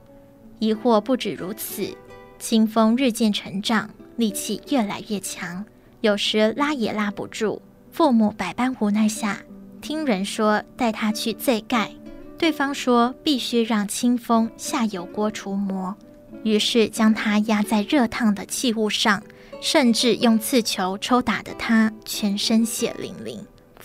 [0.58, 1.96] 疑惑不止如此，
[2.38, 5.64] 清风日渐成长，力气越来越强，
[6.00, 7.60] 有时拉也拉不住，
[7.92, 9.40] 父母百般无奈下，
[9.80, 11.92] 听人说带他去祭盖，
[12.36, 15.94] 对方说必须让清风下油锅除魔，
[16.42, 19.22] 于是将他压在热烫的器物上，
[19.60, 23.38] 甚至用刺球抽打得他全身血淋淋。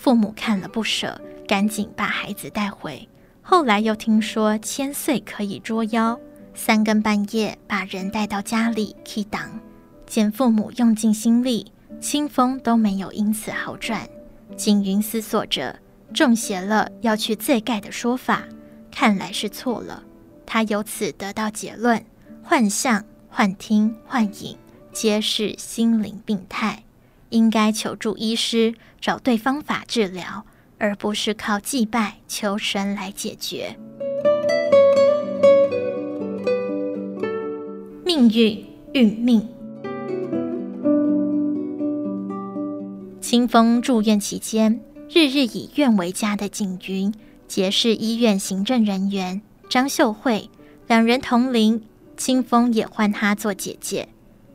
[0.04, 3.08] 父母看了不舍，赶紧把孩子带回。
[3.40, 6.20] 后来又听说千岁可以捉妖，
[6.52, 9.58] 三更半夜把人带到家里去挡，
[10.06, 14.06] 见父母用尽心力，清风都没有因此好转。
[14.58, 15.74] 景云思索着，
[16.12, 18.42] 中邪了要去祭盖的说法，
[18.92, 20.02] 看来是错了。
[20.44, 22.04] 他由此得到结论：
[22.42, 24.58] 幻象、幻听、幻影，
[24.92, 26.83] 皆是心灵病态，
[27.34, 30.46] 应该求助医师，找对方法治疗。
[30.76, 33.78] 而不是靠祭拜求神来解决。
[38.04, 39.48] 命运运命。
[43.20, 47.14] 清风住院期间，日日以院为家的景云
[47.46, 50.50] 结识医院行政人员张秀慧，
[50.88, 51.82] 两人同龄，
[52.16, 54.08] 清风也唤她做姐姐。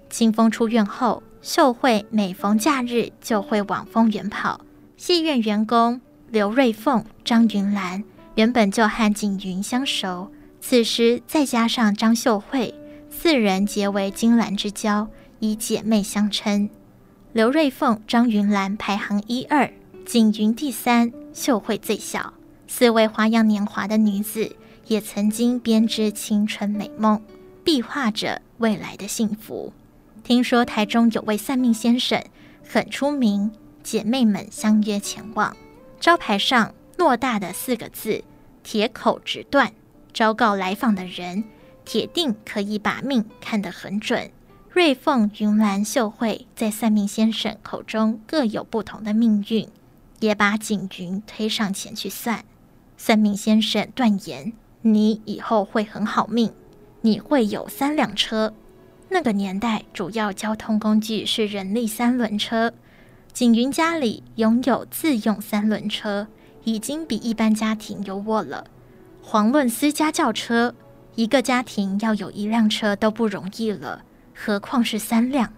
[0.09, 4.61] 清风出院后，秀慧每逢假日就会往丰原跑。
[4.97, 6.01] 戏院员工。
[6.31, 8.03] 刘瑞凤、张云兰
[8.35, 12.75] 原本就和景云相熟，此时再加上张秀慧，
[13.09, 15.07] 四人结为金兰之交，
[15.39, 16.69] 以姐妹相称。
[17.33, 19.73] 刘瑞凤、张云兰排行一二，
[20.05, 22.35] 景云第三，秀慧最小。
[22.67, 27.19] 四位花样年华的女子，也曾经编织青春美梦，
[27.63, 29.73] 壁画着未来的幸福。
[30.29, 32.23] 听说台中有位算命先生
[32.63, 35.57] 很出名，姐妹们相约前往。
[35.99, 38.23] 招牌上偌大的四个字
[38.61, 39.73] “铁口直断”，
[40.13, 41.45] 昭告来访的人，
[41.83, 44.29] 铁定可以把命看得很准。
[44.69, 49.67] 瑞凤、云兰、秀慧在算命先生口中各有不同的命运，
[50.19, 52.45] 也把景云推上前去算。
[52.97, 56.53] 算命先生断言：“你以后会很好命，
[57.01, 58.53] 你会有三辆车。”
[59.09, 62.73] 那个年代主要交通工具是人力三轮车。
[63.33, 66.27] 景云家里拥有自用三轮车，
[66.63, 68.65] 已经比一般家庭优渥了。
[69.23, 70.73] 遑论私家轿车，
[71.15, 74.03] 一个家庭要有一辆车都不容易了，
[74.35, 75.53] 何况是三辆？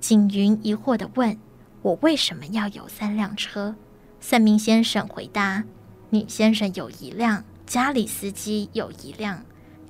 [0.00, 1.38] 景云疑惑地问
[1.82, 3.74] ：“我为什么要有三辆车？”
[4.20, 5.64] 算命先生回答
[6.10, 9.44] ：“你先生有一辆，家里司机有一辆，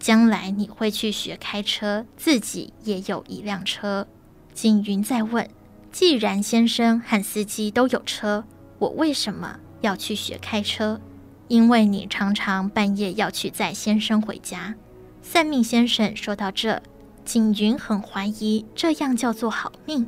[0.05, 4.07] 将来你会去学开车，自己也有一辆车。”
[4.53, 5.49] 景云再问。
[5.91, 8.45] 既然先生和司机都有车，
[8.79, 11.01] 我为什么要去学开车？
[11.49, 14.75] 因为你常常半夜要去载先生回家。
[15.23, 16.83] 算命先生说到这，
[17.25, 20.07] 景云很怀疑，这样叫做好命？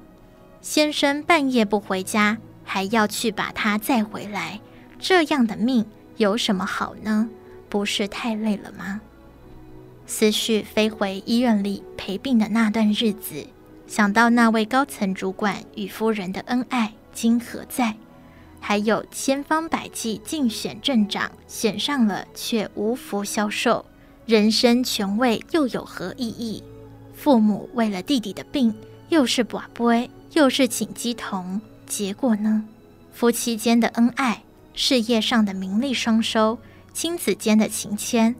[0.60, 4.60] 先生半夜不回家，还要去把他载回来，
[4.98, 5.86] 这样的命
[6.18, 7.30] 有什么好呢？
[7.70, 9.00] 不是太累了吗？
[10.06, 13.46] 思绪飞回医院里陪病的那段日子。
[13.86, 17.94] 想到那位高层主管与夫人的恩爱今何在？
[18.60, 23.84] 还有千方百计竞选镇长，选上了却无福消受，
[24.26, 26.64] 人生权位又有何意义？
[27.14, 28.74] 父母为了弟弟的病，
[29.08, 32.64] 又是跋杯，又是请鸡童，结果呢？
[33.12, 34.42] 夫妻间的恩爱，
[34.74, 36.58] 事业上的名利双收，
[36.92, 38.34] 亲子间的情牵，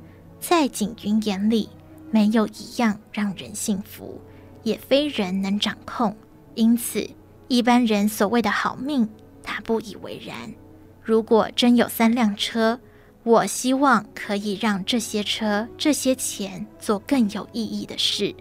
[0.49, 1.69] 在景云眼里，
[2.13, 4.21] 没有一样让人幸福。
[4.63, 6.17] 也非人能掌控，
[6.55, 7.11] 因此
[7.49, 9.09] 一般人所谓的好命，
[9.43, 10.55] 他不以为然。
[11.03, 12.79] 如果真有三辆车，
[13.25, 18.33] 我希望可以让这些车、这些钱做更有意义的事。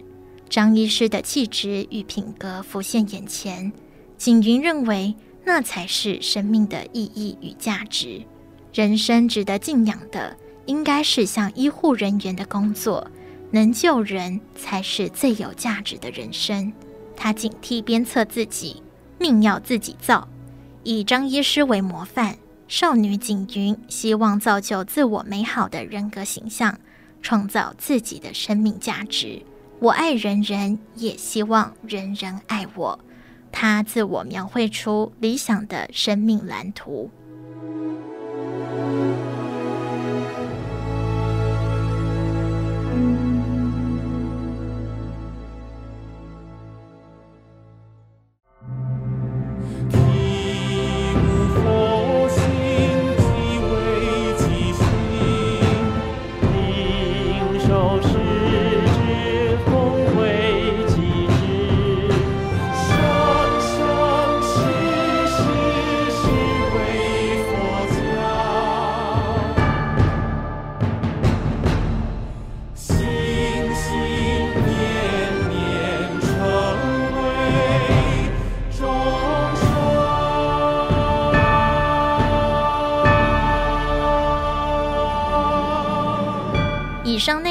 [0.48, 3.72] 张医师的气质与品格浮现眼前，
[4.16, 5.12] 景云认为
[5.44, 8.22] 那才是生命的意义与价值。
[8.72, 13.10] 人生值得敬仰的，应该是像医护人员的工作。
[13.52, 16.72] 能救人才是最有价值的人生。
[17.16, 18.82] 他警惕鞭策自己，
[19.18, 20.28] 命要自己造。
[20.82, 22.36] 以张医师为模范，
[22.68, 26.78] 少女景云希望造就自我美好的人格形象，
[27.22, 29.42] 创造自己的生命价值。
[29.78, 32.98] 我爱人人，也希望人人爱我。
[33.52, 37.10] 她自我描绘出理想的生命蓝图。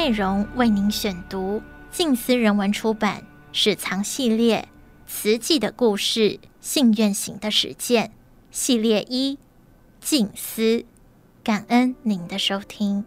[0.06, 4.68] 内容为您选读静思人文出版《史藏系列：
[5.04, 8.06] 慈济的故事、信愿行的实践》
[8.52, 9.34] 系列一
[10.00, 10.62] 《静思》，
[11.42, 13.04] 感恩您的收听。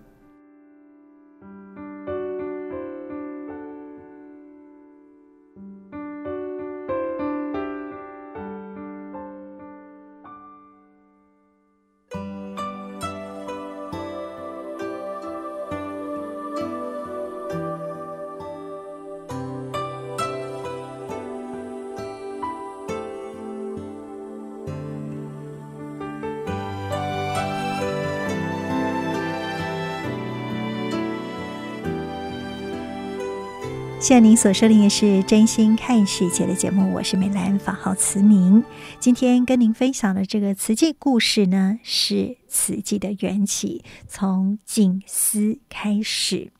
[34.09, 38.63] 现在您所收听的是《真心看世界》的节目，我是美兰，法号慈明。
[38.99, 46.51] 今天跟您分享的这个慈济故事呢，是慈济的缘起，从静思开始。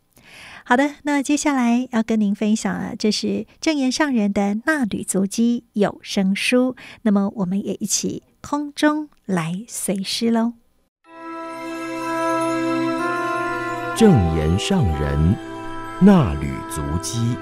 [0.63, 6.75] 好的，那接下来要跟您分享的，这是证言上人的《纳履足迹》有声书。
[7.01, 10.53] 那么，我们也一起空中来随师喽。
[13.97, 15.48] 证言上人。
[16.01, 17.35] 那履足迹。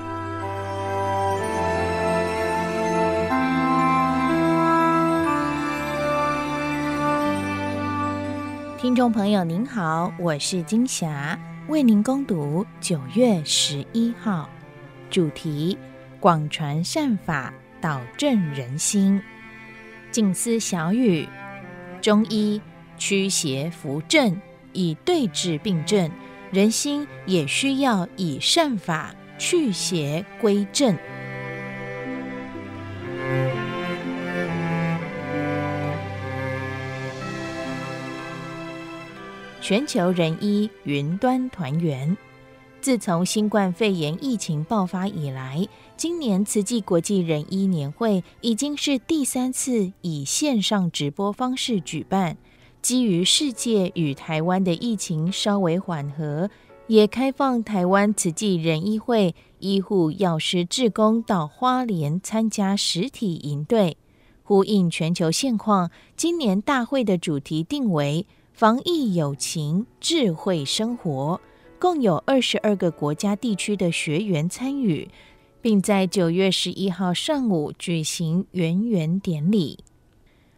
[8.79, 11.37] 听众朋友您好，我是金霞，
[11.67, 14.49] 为您攻读九月十一号，
[15.11, 15.77] 主题：
[16.19, 19.21] 广传善法，导正人心。
[20.09, 21.29] 静思小语：
[22.01, 22.59] 中医
[22.97, 24.35] 驱邪扶正，
[24.73, 26.09] 以对治病症。
[26.57, 30.97] 人心也需要以善法去邪归正。
[39.61, 42.17] 全球人医云端团圆。
[42.81, 52.35] 自从新冠肺炎疫情爆发以来，今年慈济国际人医年会已经是第三次以线上直播方式举办。
[52.87, 56.49] 基于世界与台湾的疫情稍微缓和，
[56.87, 63.97] 也开放台湾慈济人医会医护药师志工到花莲参加实体营队，
[64.41, 65.91] 呼应全球现况。
[66.15, 68.25] 今年大会的主题定为
[68.55, 71.41] “防疫有情，智慧生活”，
[71.77, 75.09] 共有二十二个国家地区的学员参与，
[75.61, 79.79] 并在九月十一号上午举行圆圆典礼。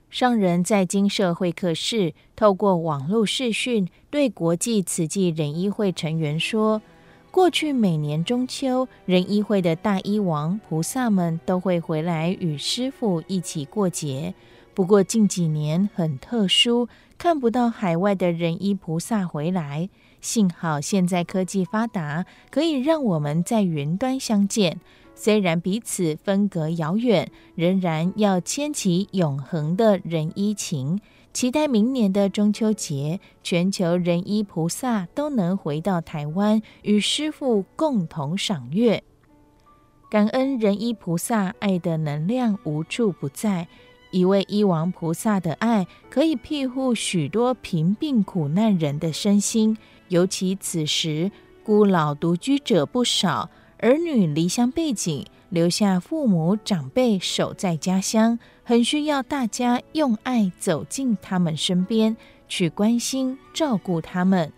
[0.09, 6.81] 上人在经社会客室透过网络视讯，对国际慈济仁医会成员说
[7.29, 14.33] ：“过去每年中秋，仁医会的大医王菩萨们都会回来与师父一起过节。
[14.73, 16.87] 不过近几年很特殊，
[17.19, 19.89] 看不到海外的仁医菩萨回来。
[20.21, 24.79] 幸好现在科技发达，可以让我们在云端相见。”
[25.21, 31.01] 虽然彼此分隔遥远，仍然要牵起永恒的人医情。
[31.33, 39.03] 期待明年的中秋节，全球人医菩萨都能回到台湾，与师父共同赏月。
[40.09, 43.67] 感恩人医菩萨爱的能量无处不在，
[44.11, 51.29] 一位医王菩萨的爱可以庇护许多贫病苦难人的身心，尤其此时
[51.61, 53.49] 孤老独居者不少。
[53.81, 62.17] 儿女离乡背井，留下父母长辈守在家乡，很需要大家用爱走进他们身边，
[62.49, 64.51] 去关心照顾他们。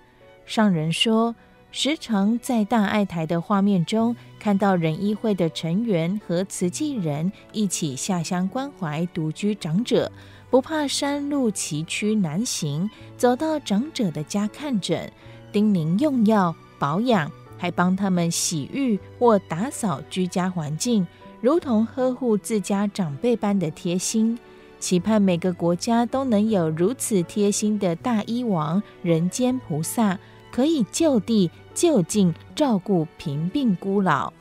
[0.48, 1.36] 上人说，
[1.72, 10.12] 时常在大爱台的画面中，看到仁医会的成员和慈济人一起下乡关怀独居长者，
[10.50, 15.12] 不怕山路崎岖难行，走到长者的家看诊，
[15.52, 17.32] 叮咛用药保养。
[17.62, 21.06] 还帮他们洗浴或打扫居家环境，
[21.42, 24.36] 如同呵护自家长辈般的贴心。
[24.80, 30.18] 期盼每个国家都能有如此贴心的大医王、人间菩萨，
[30.52, 34.34] 可以就地就近照顾贫病孤老。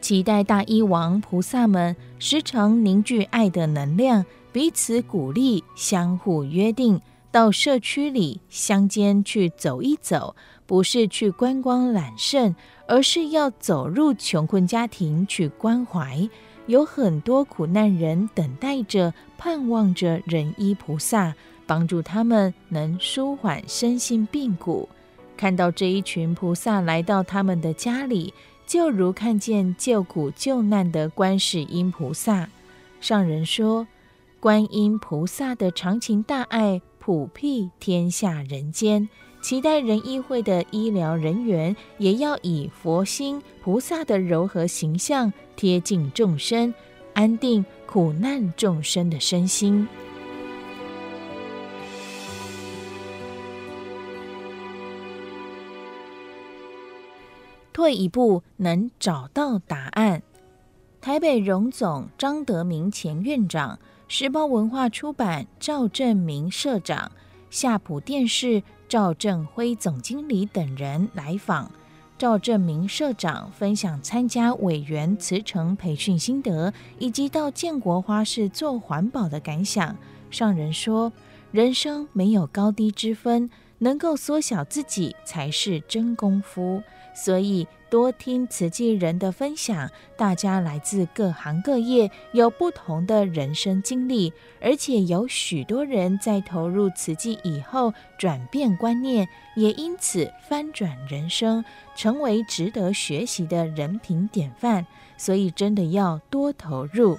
[0.00, 7.00] 期待大医王菩萨们时常凝聚爱的能量，彼此鼓励，相互约定，
[7.30, 10.34] 到社区里乡间去走一走。
[10.68, 12.54] 不是去观光揽胜，
[12.86, 16.28] 而是要走入穷困家庭去关怀。
[16.66, 21.34] 有很多苦难人等待着、盼望着人医菩萨
[21.66, 24.86] 帮助他们，能舒缓身心病苦。
[25.38, 28.34] 看到这一群菩萨来到他们的家里，
[28.66, 32.46] 就如看见救苦救难的观世音菩萨。
[33.00, 33.86] 上人说，
[34.38, 39.08] 观音菩萨的长情大爱普庇天下人间。
[39.40, 46.74] 期待仁医会的医疗人员也要以佛心、菩萨的柔和形象，贴近众生，
[47.14, 49.86] 安定苦难众生的身心。
[57.72, 60.22] 退一步，能找到答案。
[61.00, 63.78] 台北荣总张德明前院长、
[64.08, 67.12] 时报文化出版赵正明社长、
[67.50, 71.70] 夏普电视赵正辉总经理等人来访。
[72.16, 79.94] 赵正明社长分享参加委员辞呈培训心得，以及到建国花市做环保的感想。
[80.30, 81.12] 上人说
[81.52, 86.82] ：“人生没有高低之分，能够缩小自己才是真功夫。”
[87.14, 101.64] 所以多听慈济人的分享，大家来自各行各业，有不同的人生经历，而且有许多人在投入慈济以后转变观念，也因此翻转人生，
[101.96, 104.86] 成为值得学习的人品典范。
[105.16, 107.18] 所以真的要多投入。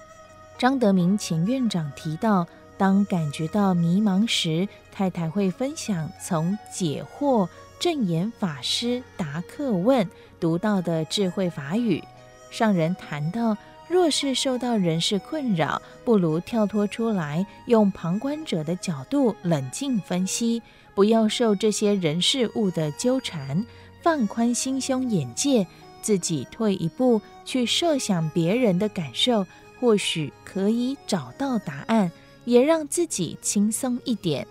[0.58, 2.48] 张德明前院长提到，
[2.78, 7.48] 当感觉到迷茫时，太太会分享从解惑。
[7.80, 10.08] 证严法师答客问
[10.40, 12.04] 读到的智慧法语，
[12.52, 13.58] 上人谈到，
[13.88, 20.62] 若是受到人事困扰，不如跳脱出来，用旁观者的角度冷静分析，
[20.94, 23.66] 不要受这些人事物的纠缠，
[24.04, 25.66] 放宽心胸眼界，
[26.02, 29.46] 自己退一步去设想别人的感受，
[29.80, 32.12] 或许可以找到答案，
[32.44, 34.46] 也让自己轻松一点。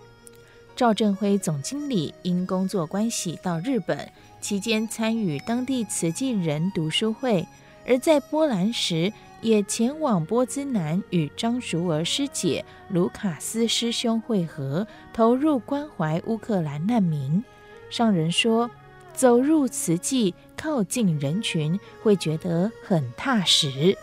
[0.79, 4.09] 赵振辉总经理因工作关系到日本
[4.39, 7.45] 期间，参与当地慈济人读书会；
[7.85, 9.11] 而在波兰时，
[9.41, 17.43] 也前往波兹南与张淑儿师姐、卢卡斯师兄会合，投入关怀乌克兰难民。
[17.89, 18.71] 上人说，
[19.13, 23.97] 走入慈济，靠近人群，会觉得很踏实。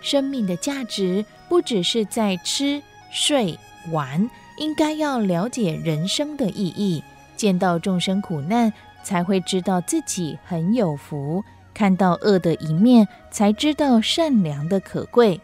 [0.00, 3.58] 生命的价值不只是在吃、睡、
[3.90, 4.30] 玩。
[4.56, 7.02] 应该要了解人生的意义，
[7.36, 8.72] 见到众生苦难，
[9.02, 11.42] 才会知道自己很有福；
[11.74, 15.40] 看到恶的一面，才知道善良的可贵。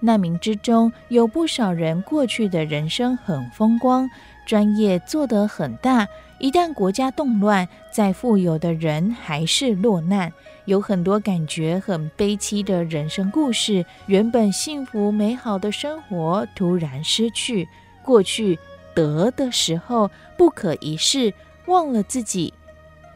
[0.00, 4.10] 难民之中有不少人过去的人生很风光，
[4.44, 6.06] 专业做得很大，
[6.38, 10.30] 一旦国家动乱，再富有的人还是落难。
[10.66, 17.68] 有很多感觉很悲凄的人生故事，原本幸福美好的生活突然失去。
[18.04, 18.58] 过去
[18.94, 21.34] 得的时候不可一世，
[21.66, 22.52] 忘了自己；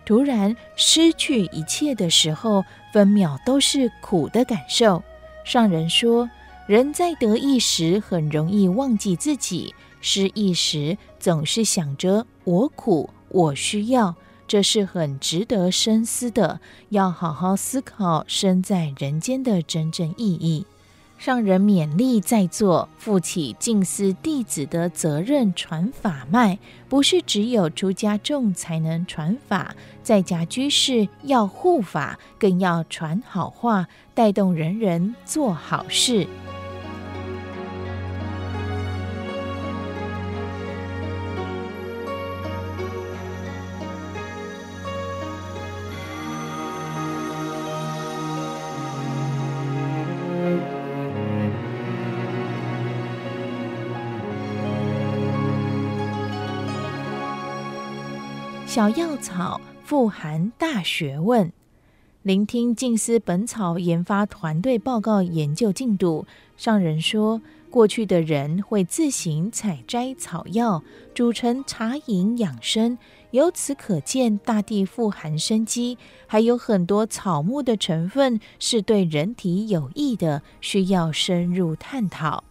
[0.05, 5.03] 突然失去一切的时候，分秒都是苦的感受。
[5.45, 6.29] 上人说，
[6.67, 14.15] 人在得意时很容易忘记自己，失意时总是想着我苦我需要，
[14.47, 20.67] 这是很值得深思的，要好好思考身在人间的真正意义。
[21.19, 26.59] 让人勉励在座，负起近思弟子的责任，传法脉，
[26.89, 36.27] 不是只有出家众才能传法，在家居士要护法，更要传好话，带动人人做好事。
[58.69, 61.51] 小药草富含大学问，
[62.21, 66.27] 聆听静思本草研发团队报告研究进度。
[66.59, 67.41] 上人说，
[67.71, 70.83] 过去的人会自行采摘草药，
[71.15, 72.99] 煮成茶饮养生。
[73.31, 75.97] 由此可见，大地富含生机，
[76.27, 82.45] 还有很多草木的成分是对人体有益的，需要深入探讨。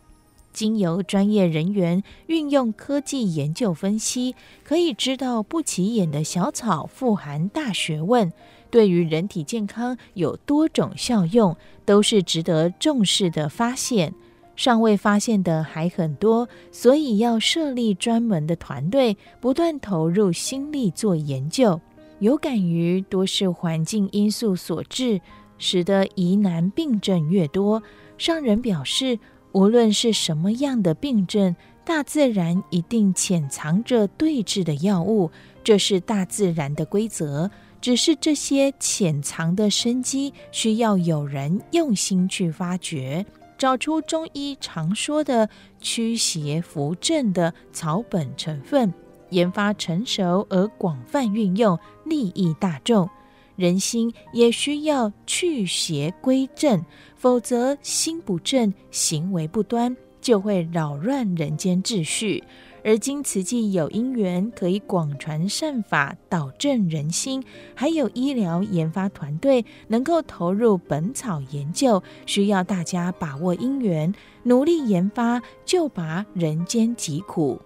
[0.57, 4.33] 经由专业人员运用科技研究分析，
[4.63, 8.33] 可以知道不起眼的小草富含大学问，
[8.71, 11.55] 对于人体健康有多种效用，
[11.85, 14.11] 都是值得重视的发现。
[14.55, 21.79] 尚未发现的还很多，所以要设立专门的团队，不断投入心力做研究。
[22.17, 25.21] 有感于多是环境因素所致，
[25.59, 27.83] 使得疑难病症越多。
[28.17, 29.19] 上人表示。
[29.57, 35.31] 无论是什么样的病症，大自然一定潜藏着对治的药物，
[35.63, 37.49] 这是大自然的规则。
[37.81, 43.25] 只是这些潜藏的生机，需要有人用心去发掘，
[43.57, 45.49] 找出中医常说的
[45.81, 48.93] 驱邪扶正的草本成分，
[49.31, 53.09] 研发成熟而广泛运用，利益大众。
[53.57, 56.85] 人心也需要去邪归正，
[57.15, 62.43] 否则心不正，行为不端，就会扰乱人间秩序。
[62.83, 67.43] 而今慈济有因缘可以广传善法，导正人心，
[67.75, 77.59] 还有医疗研发团队能够投入本草研究，需要大家把握因缘，努力研发，救拔人间疾苦。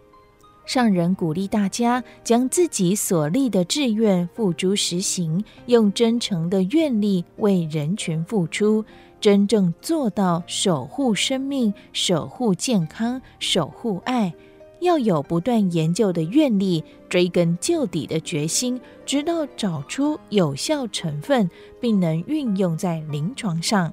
[0.74, 8.86] 上人鼓励大家将自己所立的志愿付诸实行，用真诚的愿力为人群付出，
[9.19, 14.34] 真正做到守护生命、守护健康、守护爱。
[14.80, 21.49] 要有不断研究的愿力，追根究底的决心，直到找出有效成分，
[21.82, 23.91] 并能运用在临床上。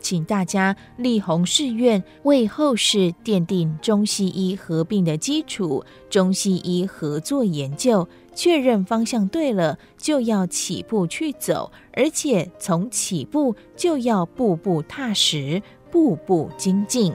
[0.00, 17.14] 请大家立宏誓愿，为后世奠定中西医合并的基础，中西医合作研究，确认方向对了，就要起步去走，而且从起步就要步步踏实，步步精进。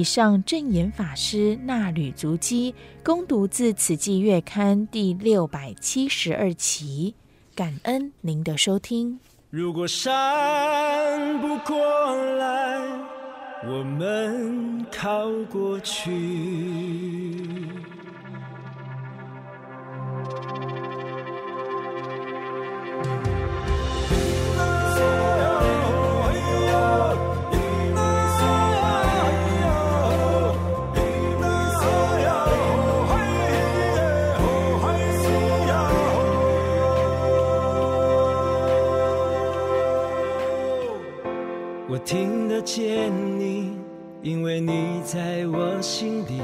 [0.00, 2.74] 以上正言法师纳履足迹，
[3.04, 7.14] 攻读自《此季月刊》第六百七十二期，
[7.54, 9.20] 感恩您的收听。
[9.50, 11.76] 如果山不过
[12.36, 12.80] 来，
[13.68, 16.10] 我们靠过去。
[42.04, 43.72] 听得见你，
[44.22, 46.40] 因为你在我心里。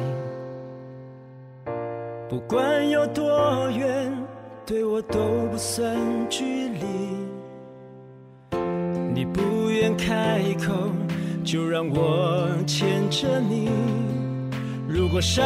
[2.29, 4.13] 不管有多远，
[4.65, 5.19] 对我都
[5.51, 5.97] 不算
[6.29, 6.85] 距离。
[9.15, 10.75] 你不愿开口，
[11.45, 13.71] 就让我牵着你。
[14.89, 15.45] 如果山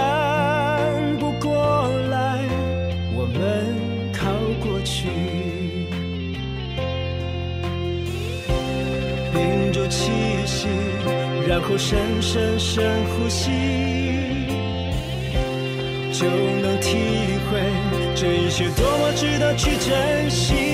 [1.18, 2.42] 不过来，
[3.16, 4.28] 我们靠
[4.62, 5.08] 过去。
[11.51, 13.51] 然后深深深呼吸，
[16.12, 16.24] 就
[16.62, 16.96] 能体
[17.51, 17.61] 会
[18.14, 20.69] 这一切多么值得去珍惜。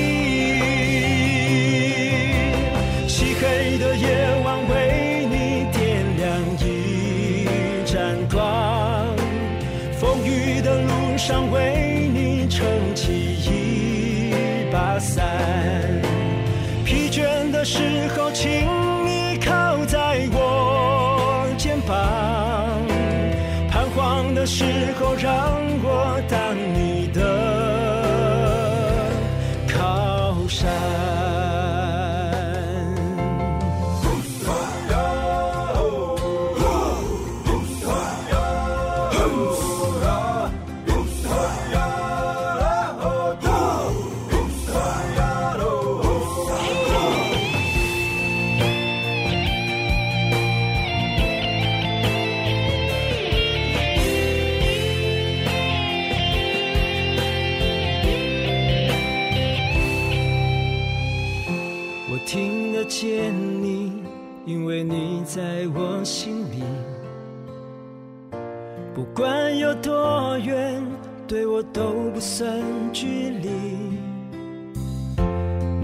[71.76, 72.50] 都不算
[72.90, 73.50] 距离。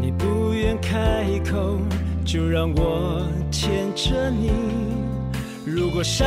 [0.01, 1.77] 你不愿开口，
[2.25, 4.51] 就让我牵着你。
[5.67, 6.25] 如果山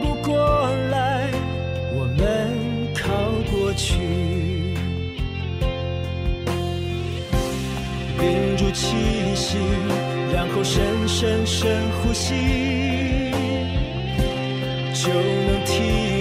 [0.00, 0.34] 不过
[0.90, 1.28] 来，
[1.92, 2.24] 我们
[2.94, 3.12] 靠
[3.52, 3.98] 过去，
[8.18, 8.96] 屏住气
[9.34, 9.58] 息。
[10.32, 12.34] 然后深深深呼吸，
[14.94, 16.17] 就能体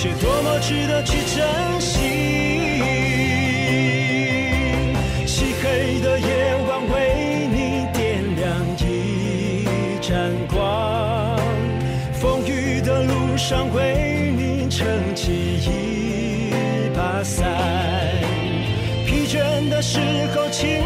[0.00, 1.98] 会这一切多么值得去珍惜。
[5.26, 6.26] 漆黑的夜
[6.68, 8.48] 晚为你点亮
[8.78, 9.66] 一
[10.00, 11.38] 盏光，
[12.14, 16.50] 风雨的路上为你撑起一
[16.96, 17.46] 把伞，
[19.06, 20.00] 疲倦的时
[20.34, 20.80] 候请。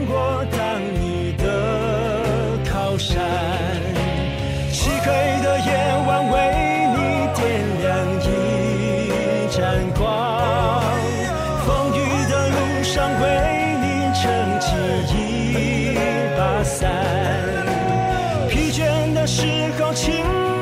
[19.41, 19.47] 时
[19.81, 20.13] 候，请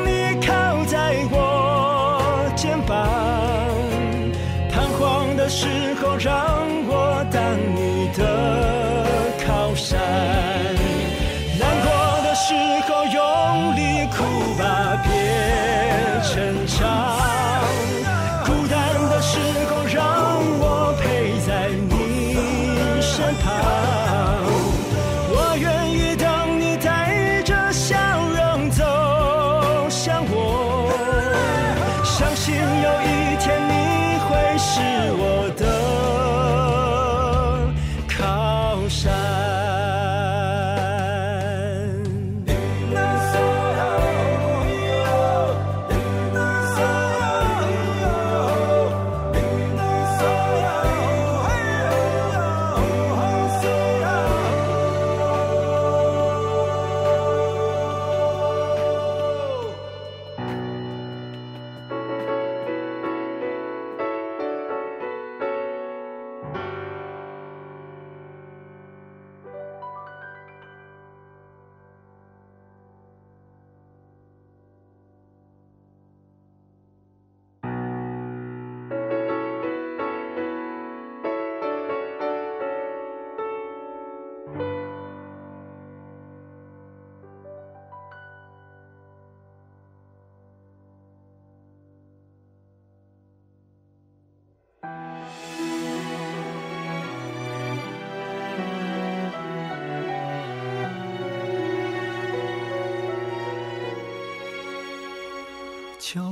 [0.05, 3.05] 你靠在我肩膀；
[4.71, 5.67] 彷徨的时
[6.01, 6.48] 候，让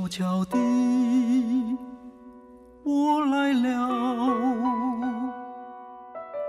[0.08, 0.56] 悄悄地，
[2.82, 3.88] 我来了，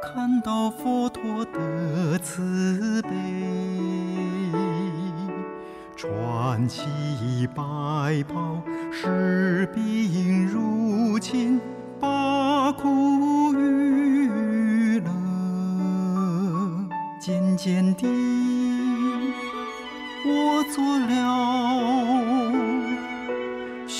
[0.01, 3.09] 看到佛陀的慈悲，
[5.97, 8.61] 穿起白袍，
[8.93, 11.59] 使病入侵，
[11.99, 15.11] 把苦与乐，
[17.19, 18.07] 渐渐地，
[20.25, 22.38] 我做了。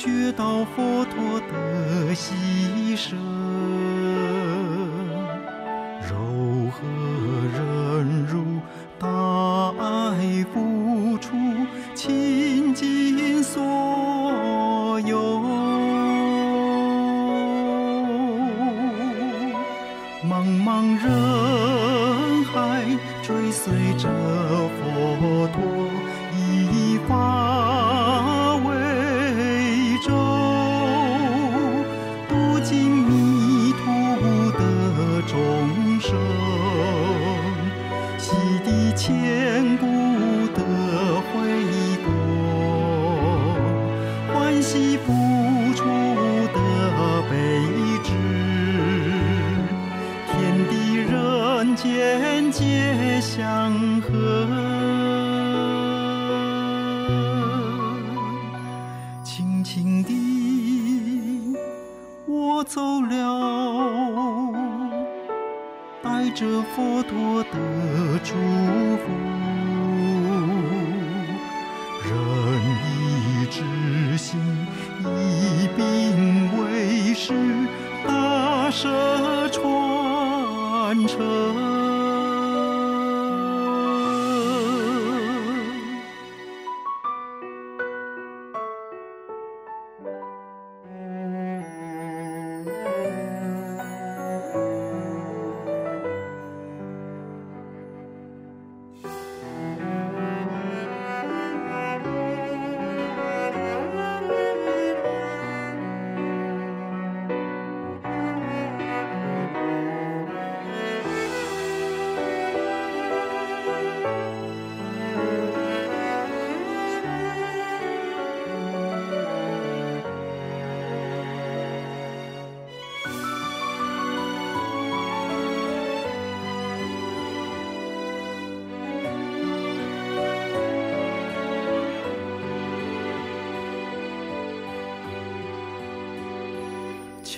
[0.01, 3.17] 学到佛陀的牺牲，
[6.07, 6.79] 柔和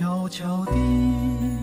[0.02, 1.61] 悄悄地，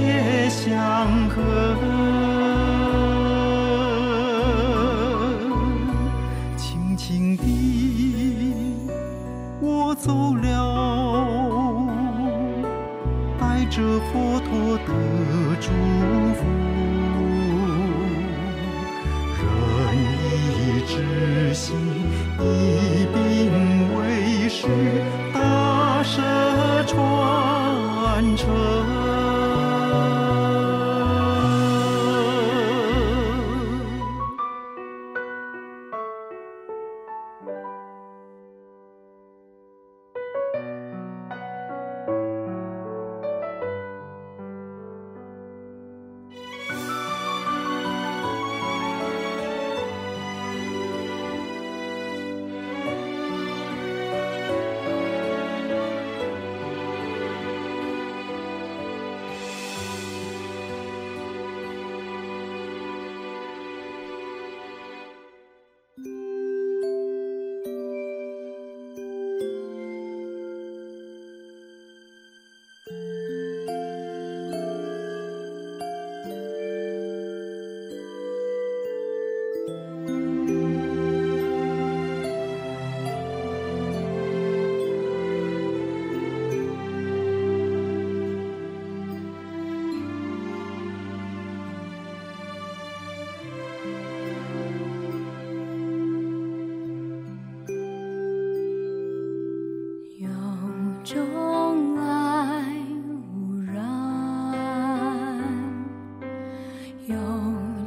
[0.00, 2.11] 也相隔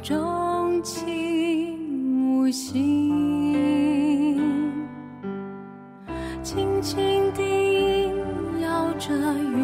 [0.06, 3.52] 钟情无心
[6.44, 7.42] 轻轻地
[8.60, 9.58] 摇着月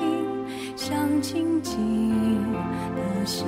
[0.00, 2.52] 影想静静
[2.94, 3.44] 的笑